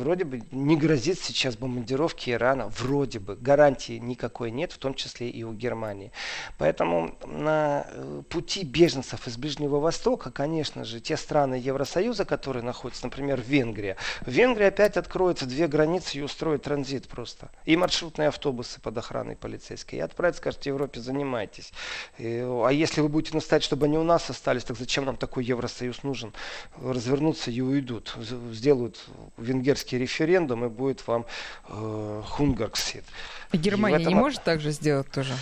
[0.00, 2.66] вроде бы не грозит сейчас бомбардировки Ирана.
[2.66, 3.36] Вроде бы.
[3.36, 6.10] Гарантии никакой нет, в том числе и у Германии.
[6.58, 13.06] Поэтому на э, пути беженцев из Ближнего Востока, конечно же, те страны Евросоюза, которые находятся,
[13.06, 13.94] например, в Венгрии.
[14.22, 17.50] В Венгрии опять откроются две границы и устроят транзит просто.
[17.64, 20.00] И маршрутные автобусы под охраной полицейской.
[20.00, 21.72] И отправят, скажут, в Европе занимайтесь.
[22.18, 25.82] А если вы будете настоять, чтобы они у нас остались, так зачем нам такой Евросоюз?
[25.82, 26.32] Союз нужен,
[26.80, 28.14] развернутся и уйдут.
[28.52, 29.04] Сделают
[29.36, 31.26] венгерский референдум и будет вам
[31.68, 33.04] э, Хунгарксит.
[33.52, 34.08] Германия этом...
[34.08, 35.32] не может так же сделать тоже?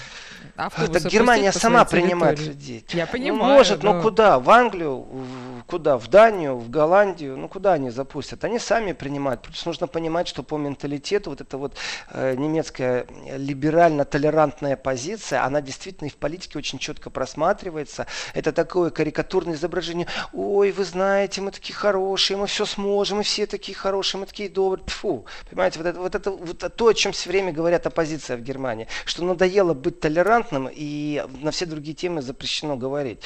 [0.56, 2.84] Автобусы так Германия сама принимает людей.
[2.90, 3.42] Я ну, понимаю.
[3.42, 3.94] Ну, может, но...
[3.94, 4.38] но куда?
[4.38, 5.96] В Англию, в, куда?
[5.96, 7.36] В Данию, в Голландию?
[7.36, 8.44] Ну, куда они запустят?
[8.44, 9.42] Они сами принимают.
[9.42, 11.74] Просто нужно понимать, что по менталитету вот эта вот
[12.10, 18.06] э, немецкая либерально-толерантная позиция, она действительно и в политике очень четко просматривается.
[18.34, 20.06] Это такое карикатурное изображение.
[20.32, 24.48] Ой, вы знаете, мы такие хорошие, мы все сможем, мы все такие хорошие, мы такие
[24.48, 24.84] добрые.
[24.84, 25.26] Тфу.
[25.48, 28.88] Понимаете, вот это, вот это вот то, о чем все время говорят оппозиция в Германии,
[29.04, 33.20] что надоело быть толерантным и на все другие темы запрещено говорить.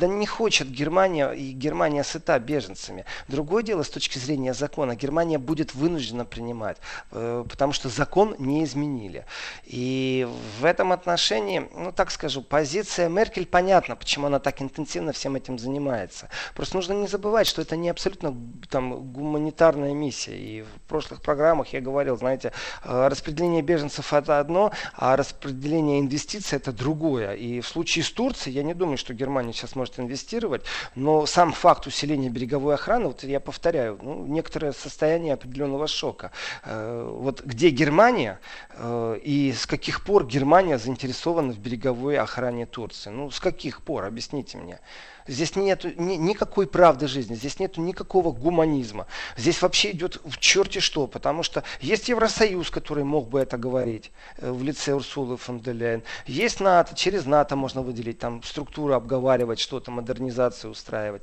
[0.00, 3.04] Да не хочет Германия, и Германия сыта беженцами.
[3.28, 6.78] Другое дело с точки зрения закона, Германия будет вынуждена принимать,
[7.12, 9.24] э, потому что закон не изменили.
[9.64, 10.28] И
[10.60, 15.58] в этом отношении, ну так скажу, позиция Меркель понятна, почему она так интенсивно всем этим
[15.58, 16.28] занимается.
[16.56, 18.36] Просто нужно не забывать, что это не абсолютно
[18.70, 20.36] там гуманитарная миссия.
[20.36, 22.52] И в прошлых программах я говорил, знаете,
[22.84, 27.32] э, распределение беженцев это одно, а распределение инвестиций это другое.
[27.32, 30.62] И в случае с Турцией, я не думаю, что Германия сейчас может инвестировать,
[30.94, 36.32] но сам факт усиления береговой охраны, вот я повторяю, ну, некоторое состояние определенного шока.
[36.64, 43.10] Э, вот где Германия э, и с каких пор Германия заинтересована в береговой охране Турции?
[43.10, 44.04] Ну, с каких пор?
[44.04, 44.80] Объясните мне.
[45.26, 49.06] Здесь нет ни, никакой правды жизни, здесь нет никакого гуманизма.
[49.36, 54.12] Здесь вообще идет в черте что, потому что есть Евросоюз, который мог бы это говорить
[54.38, 56.02] э, в лице Урсулы фон де Ляйен.
[56.26, 61.22] Есть НАТО, через НАТО можно выделить, там структуру обговаривать, что-то, модернизацию устраивать.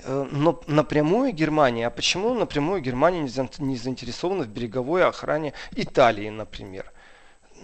[0.00, 6.93] Э, но напрямую Германия, а почему напрямую Германия не заинтересована в береговой охране Италии, например?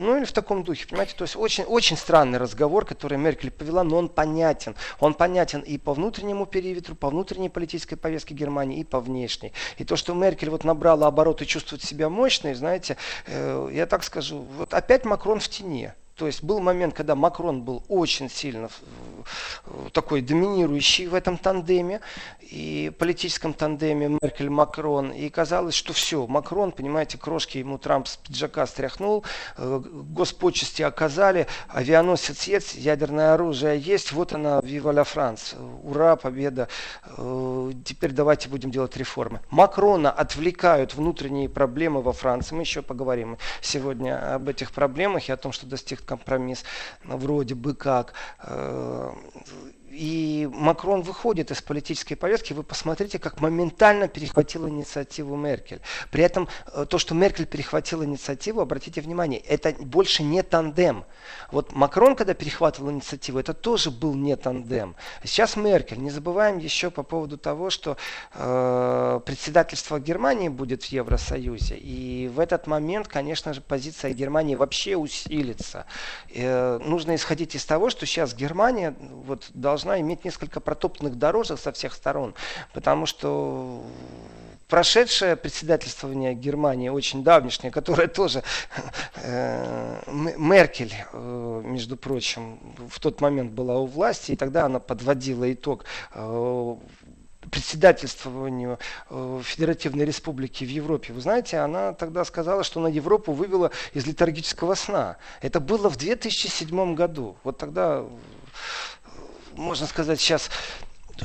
[0.00, 3.84] Ну или в таком духе, понимаете, то есть очень, очень странный разговор, который Меркель повела,
[3.84, 4.74] но он понятен.
[4.98, 9.52] Он понятен и по внутреннему периметру, по внутренней политической повестке Германии, и по внешней.
[9.76, 14.46] И то, что Меркель вот набрала обороты чувствует себя мощной, знаете, э, я так скажу,
[14.56, 15.92] вот опять Макрон в тени.
[16.20, 18.68] То есть был момент, когда Макрон был очень сильно
[19.94, 22.02] такой доминирующий в этом тандеме,
[22.50, 25.12] и политическом тандеме Меркель-Макрон.
[25.12, 29.24] И казалось, что все, Макрон, понимаете, крошки ему Трамп с пиджака стряхнул,
[29.56, 35.54] э, госпочести оказали, авианосец есть, ядерное оружие есть, вот она, Вива ла Франс,
[35.84, 36.68] ура, победа,
[37.16, 39.40] э, теперь давайте будем делать реформы.
[39.50, 45.36] Макрона отвлекают внутренние проблемы во Франции, мы еще поговорим сегодня об этих проблемах и о
[45.36, 46.64] том, что достиг компромисс
[47.04, 48.14] вроде бы как.
[49.90, 55.80] И Макрон выходит из политической повестки, вы посмотрите, как моментально перехватил инициативу Меркель.
[56.12, 61.04] При этом э, то, что Меркель перехватила инициативу, обратите внимание, это больше не тандем.
[61.50, 64.94] Вот Макрон, когда перехватывал инициативу, это тоже был не тандем.
[65.24, 65.98] Сейчас Меркель.
[65.98, 67.96] Не забываем еще по поводу того, что
[68.34, 71.76] э, председательство Германии будет в Евросоюзе.
[71.76, 75.86] И в этот момент, конечно же, позиция Германии вообще усилится.
[76.32, 81.58] Э, нужно исходить из того, что сейчас Германия вот, должна должна иметь несколько протоптанных дорожек
[81.58, 82.34] со всех сторон,
[82.74, 83.82] потому что
[84.68, 88.42] прошедшее председательствование Германии, очень давнешнее, которое тоже
[89.16, 90.02] э,
[90.36, 92.58] Меркель, э, между прочим,
[92.90, 96.76] в тот момент была у власти, и тогда она подводила итог э,
[97.50, 101.12] председательствованию э, Федеративной Республики в Европе.
[101.14, 105.16] Вы знаете, она тогда сказала, что на Европу вывела из летаргического сна.
[105.40, 107.36] Это было в 2007 году.
[107.44, 108.04] Вот тогда
[109.56, 110.50] можно сказать, сейчас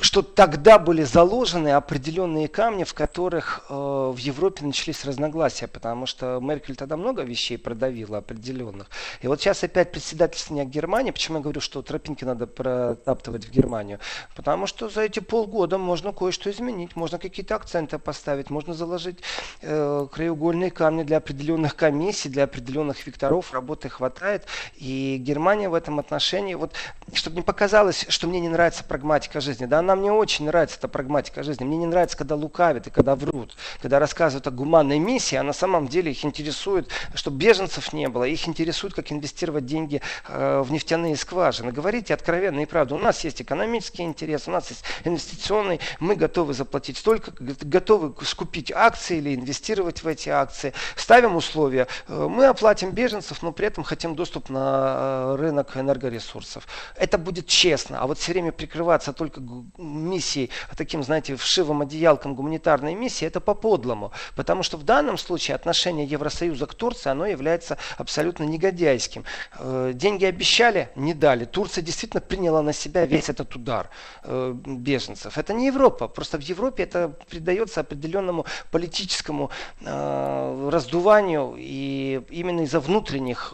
[0.02, 6.40] что тогда были заложены определенные камни, в которых э, в Европе начались разногласия, потому что
[6.42, 8.90] Меркель тогда много вещей продавила определенных.
[9.22, 14.00] И вот сейчас опять председательствование Германии, почему я говорю, что тропинки надо протаптывать в Германию,
[14.36, 19.20] потому что за эти полгода можно кое-что изменить, можно какие-то акценты поставить, можно заложить
[19.62, 26.00] э, краеугольные камни для определенных комиссий, для определенных векторов, работы хватает, и Германия в этом
[26.00, 26.74] отношении, вот,
[27.14, 30.88] чтобы не показалось, что мне не нравится прагматика жизни, да, она мне очень нравится, эта
[30.88, 31.64] прагматика жизни.
[31.64, 35.54] Мне не нравится, когда лукавят и когда врут, когда рассказывают о гуманной миссии, а на
[35.54, 40.72] самом деле их интересует, чтобы беженцев не было, их интересует, как инвестировать деньги э, в
[40.72, 41.72] нефтяные скважины.
[41.72, 42.96] Говорите откровенно и правду.
[42.96, 48.72] У нас есть экономический интерес, у нас есть инвестиционный, мы готовы заплатить столько, готовы скупить
[48.72, 50.74] акции или инвестировать в эти акции.
[50.96, 56.68] Ставим условия, э, мы оплатим беженцев, но при этом хотим доступ на э, рынок энергоресурсов.
[56.96, 59.42] Это будет честно, а вот все время прикрываться только
[59.78, 64.12] миссии, таким, знаете, вшивым одеялком гуманитарной миссии, это по-подлому.
[64.36, 69.24] Потому что в данном случае отношение Евросоюза к Турции, оно является абсолютно негодяйским.
[69.60, 71.46] Э, деньги обещали, не дали.
[71.46, 73.90] Турция действительно приняла на себя весь этот удар
[74.24, 75.38] э, беженцев.
[75.38, 76.08] Это не Европа.
[76.08, 79.50] Просто в Европе это придается определенному политическому
[79.82, 83.54] э, раздуванию и именно из-за внутренних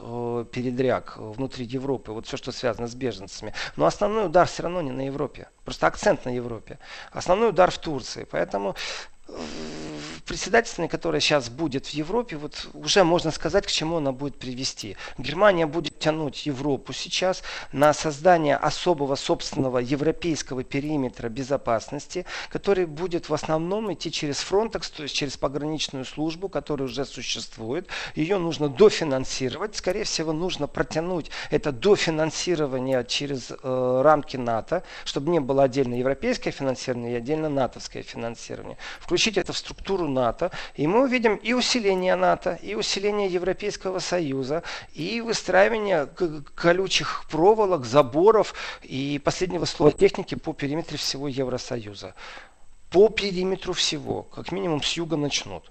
[0.52, 2.12] передряг внутри Европы.
[2.12, 3.54] Вот все, что связано с беженцами.
[3.76, 5.48] Но основной удар все равно не на Европе.
[5.66, 6.78] Просто акцент на Европе.
[7.12, 8.28] Основной удар в Турции.
[8.32, 8.76] Поэтому
[10.32, 14.96] председательство, которое сейчас будет в Европе, вот уже можно сказать, к чему она будет привести.
[15.18, 23.34] Германия будет тянуть Европу сейчас на создание особого собственного европейского периметра безопасности, который будет в
[23.34, 27.88] основном идти через Frontex, то есть через пограничную службу, которая уже существует.
[28.16, 29.76] Ее нужно дофинансировать.
[29.76, 36.54] Скорее всего, нужно протянуть это дофинансирование через э, рамки НАТО, чтобы не было отдельно европейское
[36.54, 38.78] финансирование и отдельно натовское финансирование.
[39.12, 44.64] Включить это в структуру НАТО, и мы увидим и усиление НАТО, и усиление Европейского Союза,
[44.94, 46.08] и выстраивание
[46.56, 52.16] колючих проволок, заборов и последнего слова техники по периметру всего Евросоюза.
[52.90, 55.70] По периметру всего, как минимум с юга начнут.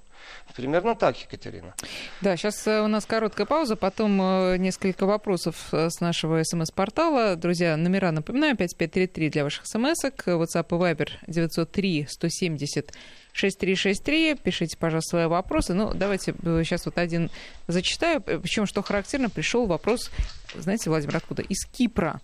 [0.56, 1.74] Примерно так, Екатерина.
[2.20, 7.36] Да, сейчас э, у нас короткая пауза, потом э, несколько вопросов э, с нашего смс-портала.
[7.36, 12.92] Друзья, номера напоминаю, 5533 для ваших смс-ок, WhatsApp и Viber 903 170
[13.32, 14.34] 6363.
[14.34, 15.74] Пишите, пожалуйста, свои вопросы.
[15.74, 17.30] Ну, давайте сейчас вот один
[17.68, 18.20] зачитаю.
[18.20, 20.10] Причем, что характерно, пришел вопрос
[20.58, 21.42] знаете, Владимир, откуда?
[21.42, 22.20] Из Кипра.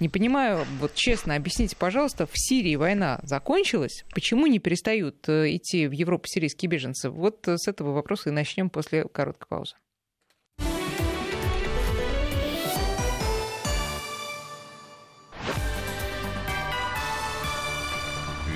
[0.00, 5.86] Не понимаю, вот честно, объясните, пожалуйста, в Сирии война закончилась, почему не перестают э, идти
[5.86, 7.10] в Европу сирийские беженцы?
[7.10, 9.74] Вот с этого вопроса и начнем после короткой паузы.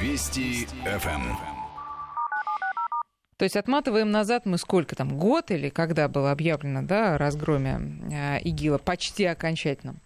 [0.01, 1.52] Вести ФМ.
[3.37, 7.81] То есть отматываем назад мы сколько там, год или когда было объявлено да, о разгроме
[8.11, 10.01] э, ИГИЛа почти окончательном?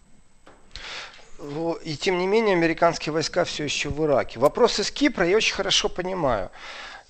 [1.84, 4.38] И тем не менее американские войска все еще в Ираке.
[4.38, 6.50] Вопрос из Кипра я очень хорошо понимаю.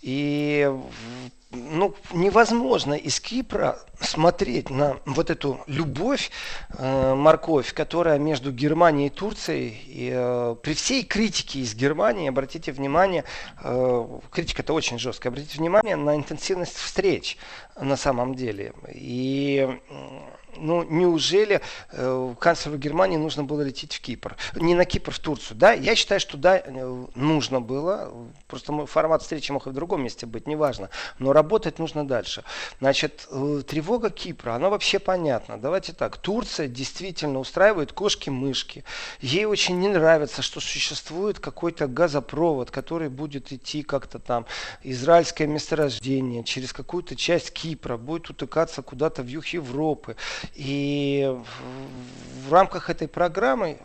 [0.02, 0.70] И
[1.50, 6.30] ну, невозможно из Кипра смотреть на вот эту любовь,
[6.76, 12.72] э, морковь, которая между Германией и Турцией, и, э, при всей критике из Германии, обратите
[12.72, 13.24] внимание,
[13.62, 17.38] э, критика это очень жесткая, обратите внимание на интенсивность встреч
[17.80, 18.72] на самом деле.
[18.92, 19.80] И
[20.58, 21.60] ну, неужели
[21.92, 24.36] э, канцлеру Германии нужно было лететь в Кипр?
[24.54, 25.72] Не на Кипр, в Турцию, да?
[25.72, 28.12] Я считаю, что да, э, нужно было.
[28.46, 30.90] Просто формат встречи мог и в другом месте быть, неважно.
[31.18, 32.44] Но работать нужно дальше.
[32.80, 35.58] Значит, э, тревога Кипра, она вообще понятна.
[35.58, 36.16] Давайте так.
[36.16, 38.84] Турция действительно устраивает кошки-мышки.
[39.20, 44.46] Ей очень не нравится, что существует какой-то газопровод, который будет идти как-то там,
[44.82, 50.16] израильское месторождение, через какую-то часть Кипра, будет утыкаться куда-то в юг Европы.
[50.54, 51.34] И
[52.46, 53.78] в рамках этой программы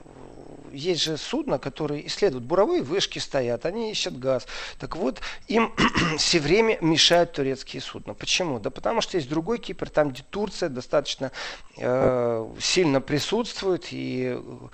[0.72, 4.48] есть же судно, которые исследуют буровые вышки стоят, они ищут газ.
[4.80, 5.74] Так вот, им
[6.18, 8.14] все время мешают турецкие судна.
[8.14, 8.60] Почему?
[8.60, 11.32] Да потому что есть другой Кипр, там, где Турция достаточно
[11.78, 14.68] э, сильно присутствует, и э,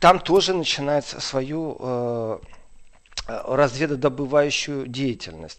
[0.00, 2.38] там тоже начинается свою э,
[3.26, 5.58] разведодобывающую деятельность.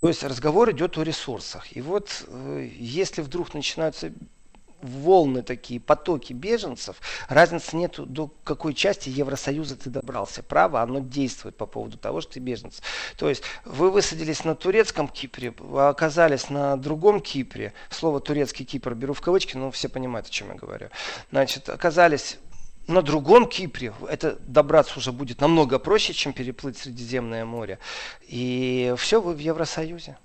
[0.00, 1.74] То есть разговор идет о ресурсах.
[1.74, 4.12] И вот э, если вдруг начинаются
[4.82, 6.96] волны такие, потоки беженцев,
[7.28, 10.42] разницы нет до какой части Евросоюза ты добрался.
[10.42, 12.82] Право, оно действует по поводу того, что ты беженец.
[13.16, 19.14] То есть вы высадились на турецком Кипре, оказались на другом Кипре, слово турецкий Кипр беру
[19.14, 20.88] в кавычки, но все понимают, о чем я говорю.
[21.30, 22.38] Значит, оказались
[22.86, 27.78] на другом Кипре это добраться уже будет намного проще, чем переплыть Средиземное море.
[28.26, 30.16] И все, вы в Евросоюзе.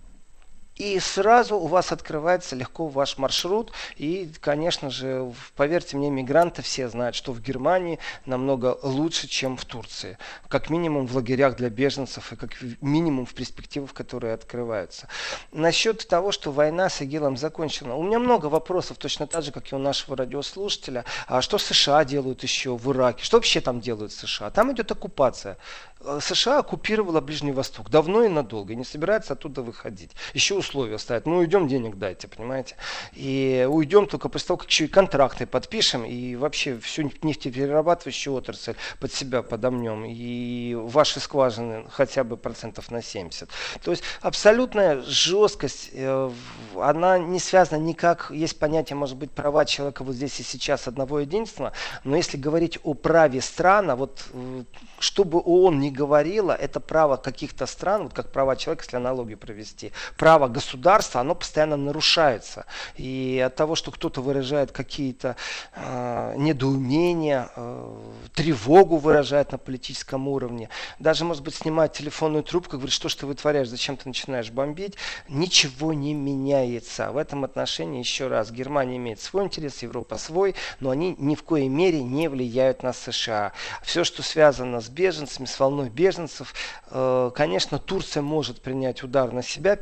[0.75, 3.71] И сразу у вас открывается легко ваш маршрут.
[3.97, 9.65] И, конечно же, поверьте мне, мигранты все знают, что в Германии намного лучше, чем в
[9.65, 10.17] Турции.
[10.47, 12.51] Как минимум в лагерях для беженцев и как
[12.81, 15.07] минимум в перспективах, которые открываются.
[15.51, 17.95] Насчет того, что война с ИГИЛом закончена.
[17.95, 21.05] У меня много вопросов, точно так же, как и у нашего радиослушателя.
[21.27, 23.23] А что США делают еще в Ираке?
[23.23, 24.49] Что вообще там делают США?
[24.49, 25.57] Там идет оккупация.
[26.03, 30.11] Э, США оккупировала Ближний Восток давно и надолго, и не собирается оттуда выходить.
[30.33, 32.75] Еще условия ставят, ну уйдем, денег дайте, понимаете.
[33.13, 38.75] И уйдем только после того, как еще и контракты подпишем, и вообще всю нефтеперерабатывающую отрасль
[38.99, 43.49] под себя подомнем, и ваши скважины хотя бы процентов на 70.
[43.83, 46.31] То есть абсолютная жесткость, э,
[46.77, 51.19] она не связана никак, есть понятие, может быть, права человека вот здесь и сейчас одного
[51.19, 54.63] единства, но если говорить о праве страна, вот э,
[54.99, 59.91] чтобы ООН не говорила, это право каких-то стран, вот как права человека, если аналогию провести,
[60.17, 62.65] право государства, оно постоянно нарушается.
[62.95, 65.35] И от того, что кто-то выражает какие-то
[65.75, 67.95] э, недоумения, э,
[68.33, 73.25] тревогу выражает на политическом уровне, даже, может быть, снимает телефонную трубку, говорит, что ж ты
[73.25, 74.95] вытворяешь, зачем ты начинаешь бомбить,
[75.27, 77.11] ничего не меняется.
[77.11, 81.43] В этом отношении, еще раз, Германия имеет свой интерес, Европа свой, но они ни в
[81.43, 83.51] коей мере не влияют на США.
[83.81, 86.53] Все, что связано с беженцами, с волной беженцев.
[86.89, 89.75] Э, конечно, Турция может принять удар на себя,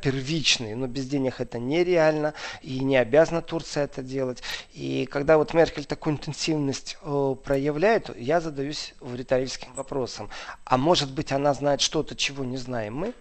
[0.61, 4.41] первичный, но без денег это нереально, и не обязана Турция это делать.
[4.73, 10.29] И когда вот Меркель такую интенсивность э, проявляет, я задаюсь риторическим вопросом.
[10.65, 13.13] А может быть она знает что-то, чего не знаем мы?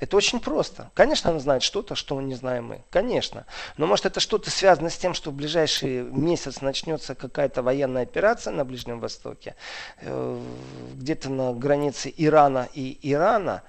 [0.00, 0.90] Это очень просто.
[0.92, 2.82] Конечно, она знает что-то, что не знаем мы.
[2.90, 3.46] Конечно.
[3.76, 8.52] Но может это что-то связано с тем, что в ближайший месяц начнется какая-то военная операция
[8.52, 9.54] на Ближнем Востоке,
[10.00, 10.40] э,
[10.94, 13.62] где-то на границе Ирана и Ирана.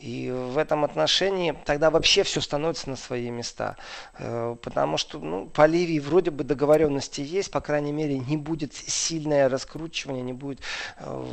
[0.00, 3.76] И в этом отношении тогда вообще все становится на свои места.
[4.14, 8.74] Э, потому что ну, по Ливии вроде бы договоренности есть, по крайней мере, не будет
[8.74, 10.60] сильное раскручивание, не будет
[10.98, 11.26] э,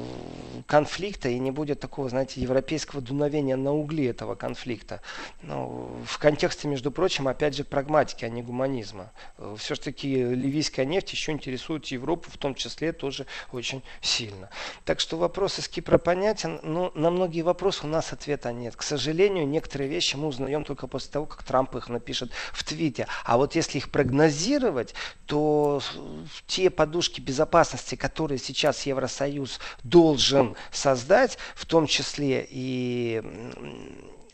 [0.66, 5.01] конфликта и не будет такого, знаете, европейского дуновения на угли этого конфликта.
[5.41, 9.11] Но в контексте, между прочим, опять же, прагматики, а не гуманизма.
[9.38, 14.49] Э, Все-таки ливийская нефть еще интересует Европу, в том числе тоже очень сильно.
[14.86, 18.76] Так что вопрос из Кипра понятен, но на многие вопросы у нас ответа нет.
[18.76, 23.08] К сожалению, некоторые вещи мы узнаем только после того, как Трамп их напишет в твите.
[23.24, 24.93] А вот если их прогнозировать,
[25.26, 25.82] то
[26.47, 33.22] те подушки безопасности, которые сейчас Евросоюз должен создать, в том числе и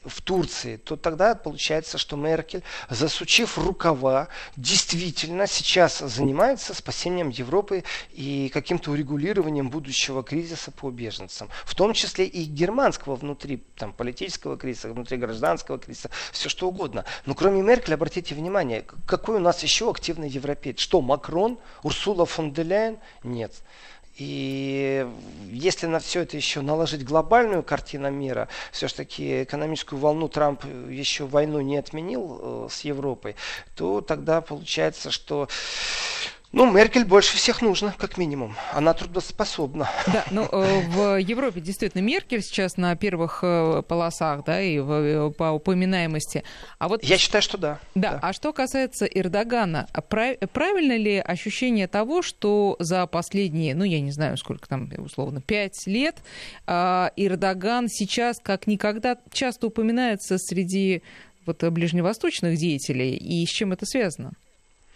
[0.04, 8.49] в Турции, то тогда получается, что Меркель, засучив рукава, действительно сейчас занимается спасением Европы и
[8.49, 11.49] каким-то урегулированием будущего кризиса по беженцам.
[11.66, 17.06] В том числе и германского внутри, там, политического кризиса, внутри гражданского кризиса, все что угодно.
[17.26, 20.80] Но кроме Меркель, обратите внимание, какой у нас еще активный европеец?
[20.80, 22.97] Что, Макрон, Урсула фон де Ляйен?
[23.24, 23.54] Нет.
[24.18, 25.07] И
[25.51, 31.62] если на все это еще наложить глобальную картину мира, все-таки экономическую волну Трамп еще войну
[31.62, 33.36] не отменил э, с Европой,
[33.76, 35.47] то тогда получается, что
[36.54, 38.56] ну, Меркель больше всех нужно, как минимум.
[38.74, 39.89] Она трудоспособна.
[40.08, 45.32] Да, ну, э, в Европе действительно Меркель сейчас на первых э, полосах, да, и э,
[45.38, 46.43] по упоминаемости.
[46.78, 47.04] А вот...
[47.06, 47.80] Я считаю, что да.
[47.95, 48.20] Да, да.
[48.22, 50.38] а что касается Эрдогана, прав...
[50.52, 55.88] правильно ли ощущение того, что за последние, ну, я не знаю, сколько там, условно, пять
[55.88, 56.18] лет,
[56.68, 61.02] Эрдоган сейчас как никогда часто упоминается среди
[61.45, 64.34] вот ближневосточных деятелей, и с чем это связано?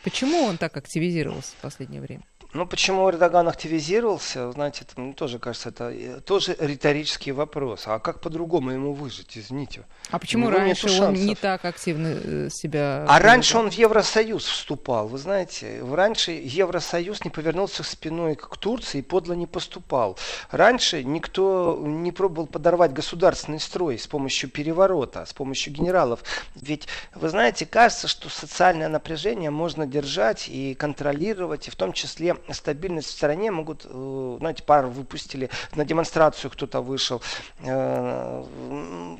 [0.05, 2.21] Почему он так активизировался в последнее время?
[2.55, 7.83] Ну, почему Эрдоган активизировался, знаете, это, мне тоже кажется, это э, тоже риторический вопрос.
[7.85, 9.83] А как по-другому ему выжить, извините?
[10.09, 13.05] А почему раньше он не так активно э, себя...
[13.09, 15.83] А раньше он в Евросоюз вступал, вы знаете.
[15.83, 20.17] Раньше Евросоюз не повернулся спиной к Турции и подло не поступал.
[20.49, 26.23] Раньше никто не пробовал подорвать государственный строй с помощью переворота, с помощью генералов.
[26.55, 32.37] Ведь, вы знаете, кажется, что социальное напряжение можно держать и контролировать, и в том числе
[32.53, 37.21] стабильность в стране могут, э, знаете, пару выпустили, на демонстрацию кто-то вышел,
[37.59, 38.45] э,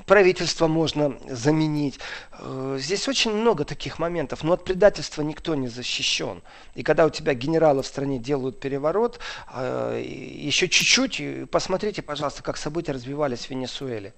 [0.05, 1.99] правительство можно заменить.
[2.39, 6.41] Э, здесь очень много таких моментов, но от предательства никто не защищен.
[6.76, 9.19] И когда у тебя генералы в стране делают переворот,
[9.55, 14.13] еще чуть-чуть, посмотрите, пожалуйста, как события развивались в Венесуэле.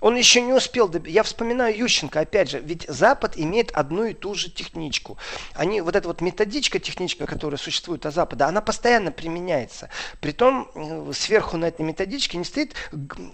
[0.00, 4.34] Он еще не успел, я вспоминаю Ющенко, опять же, ведь Запад имеет одну и ту
[4.34, 5.18] же техничку.
[5.54, 9.90] Они, вот эта вот методичка, техничка, которая существует у Запада, она постоянно применяется.
[10.20, 12.74] Притом э, сверху на этой методичке не стоит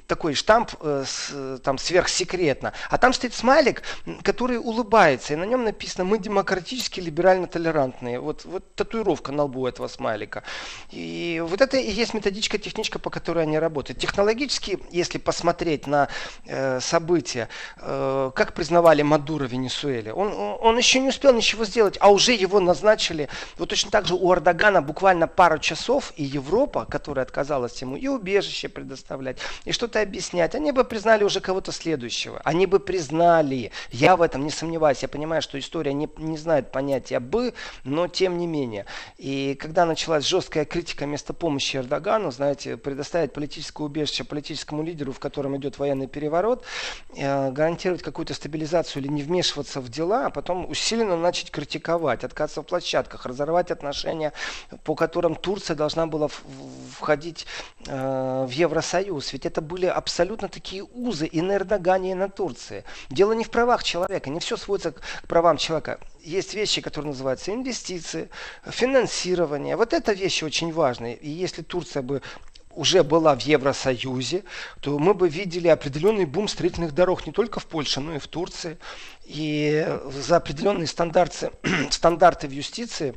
[0.06, 3.82] такой штамп э, с, там сверхсекретно, а там стоит смайлик,
[4.22, 8.18] который улыбается, и на нем написано «Мы демократически, либерально-толерантные».
[8.18, 10.42] Вот, вот татуировка на лбу этого смайлика.
[10.90, 14.00] И вот это и есть методичка, техничка, по которой они работают.
[14.00, 16.08] Технологически, если посмотреть на
[16.55, 17.48] Э, события.
[17.78, 20.12] Э, как признавали Мадуро в Венесуэле?
[20.12, 23.28] Он, он еще не успел ничего сделать, а уже его назначили.
[23.58, 28.08] Вот точно так же у Эрдогана буквально пару часов, и Европа, которая отказалась ему и
[28.08, 32.40] убежище предоставлять, и что-то объяснять, они бы признали уже кого-то следующего.
[32.44, 33.70] Они бы признали.
[33.90, 35.02] Я в этом не сомневаюсь.
[35.02, 37.54] Я понимаю, что история не, не знает понятия «бы»,
[37.84, 38.86] но тем не менее.
[39.18, 45.18] И когда началась жесткая критика вместо помощи Эрдогану, знаете, предоставить политическое убежище политическому лидеру, в
[45.18, 46.64] котором идет военный переворот, наоборот,
[47.16, 52.62] э, гарантировать какую-то стабилизацию или не вмешиваться в дела, а потом усиленно начать критиковать, откаться
[52.62, 54.32] в площадках, разорвать отношения,
[54.84, 56.28] по которым Турция должна была
[56.98, 57.46] входить
[57.86, 59.32] э, в Евросоюз.
[59.32, 62.84] Ведь это были абсолютно такие узы и на Эрдогане, и на Турции.
[63.10, 67.54] Дело не в правах человека, не все сводится к правам человека есть вещи, которые называются
[67.54, 68.28] инвестиции,
[68.64, 69.76] финансирование.
[69.76, 71.14] Вот это вещи очень важные.
[71.14, 72.20] И если Турция бы
[72.76, 74.44] уже была в Евросоюзе,
[74.80, 78.28] то мы бы видели определенный бум строительных дорог не только в Польше, но и в
[78.28, 78.78] Турции.
[79.24, 81.50] И за определенные стандарты,
[81.90, 83.14] стандарты в юстиции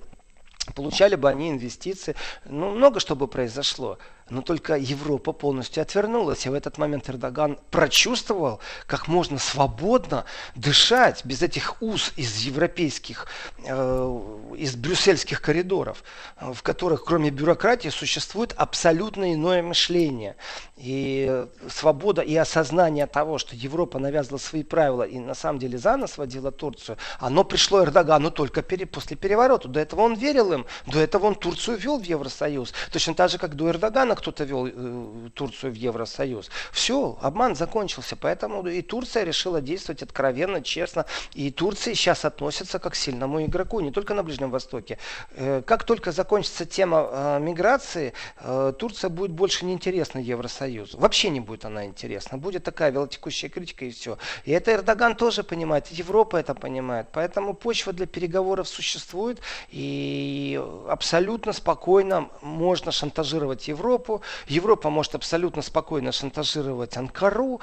[0.73, 2.15] получали бы они инвестиции.
[2.45, 3.99] Ну, много что бы произошло.
[4.29, 6.45] Но только Европа полностью отвернулась.
[6.45, 10.25] И в этот момент Эрдоган прочувствовал, как можно свободно
[10.55, 13.27] дышать без этих уз из европейских,
[13.65, 14.19] э,
[14.57, 16.03] из брюссельских коридоров,
[16.39, 20.35] в которых кроме бюрократии существует абсолютно иное мышление.
[20.77, 25.97] И свобода и осознание того, что Европа навязала свои правила и на самом деле за
[25.97, 29.67] нас водила Турцию, оно пришло Эрдогану только пере, после переворота.
[29.67, 32.73] До этого он верил им, до этого он Турцию вел в Евросоюз.
[32.91, 36.49] Точно так же, как до Эрдогана кто-то вел э, Турцию в Евросоюз.
[36.71, 38.15] Все, обман закончился.
[38.15, 41.05] Поэтому и Турция решила действовать откровенно, честно.
[41.33, 44.97] И Турция сейчас относится как к сильному игроку, не только на Ближнем Востоке.
[45.35, 48.13] Э, как только закончится тема э, миграции,
[48.77, 50.97] Турция будет больше неинтересна Евросоюзу.
[50.97, 52.37] Вообще не будет она интересна.
[52.37, 54.17] Будет такая велотекущая критика и все.
[54.45, 57.07] И это Эрдоган тоже понимает, Европа это понимает.
[57.11, 59.39] Поэтому почва для переговоров существует.
[59.69, 64.08] И абсолютно спокойно можно шантажировать Европу,
[64.47, 67.61] Европа может абсолютно спокойно шантажировать Анкару.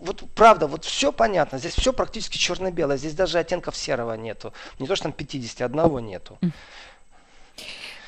[0.00, 1.58] вот правда, вот все понятно.
[1.58, 2.96] Здесь все практически черно-белое.
[2.96, 4.52] Здесь даже оттенков серого нету.
[4.78, 6.38] Не то, что там 50, одного нету.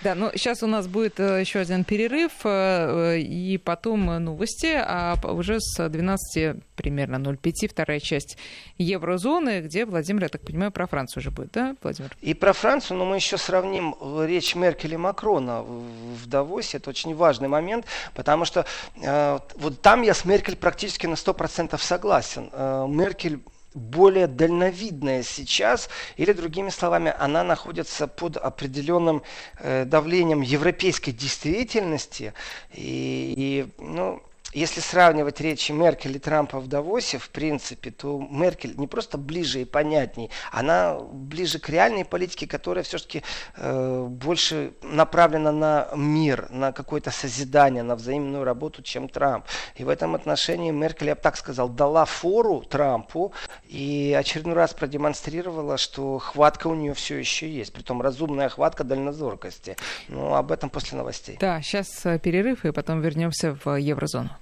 [0.03, 5.17] Да, ну сейчас у нас будет э, еще один перерыв, э, и потом новости, а
[5.23, 8.39] уже с 12 примерно 0,5 вторая часть
[8.79, 12.17] еврозоны, где Владимир, я так понимаю, про Францию уже будет, да, Владимир?
[12.23, 13.95] И про Францию, но мы еще сравним
[14.25, 16.79] речь Меркель и Макрона в Давосе.
[16.79, 17.85] Это очень важный момент,
[18.15, 18.65] потому что
[19.03, 22.49] э, вот там я с Меркель практически на 100% согласен.
[22.53, 23.41] Э, Меркель
[23.75, 29.23] более дальновидная сейчас, или другими словами, она находится под определенным
[29.59, 32.35] э, давлением европейской действительности,
[32.73, 34.23] и, и ну,
[34.53, 39.63] если сравнивать речи Меркель и Трампа в Давосе, в принципе, то Меркель не просто ближе
[39.63, 43.23] и понятней, она ближе к реальной политике, которая все-таки
[43.57, 49.45] э, больше направлена на мир, на какое-то созидание, на взаимную работу, чем Трамп.
[49.77, 53.33] И в этом отношении Меркель, я бы так сказал, дала фору Трампу
[53.69, 59.77] и очередной раз продемонстрировала, что хватка у нее все еще есть, притом разумная хватка дальнозоркости.
[60.09, 61.37] Но об этом после новостей.
[61.41, 64.40] Да, сейчас э, перерыв, и потом вернемся в еврозону.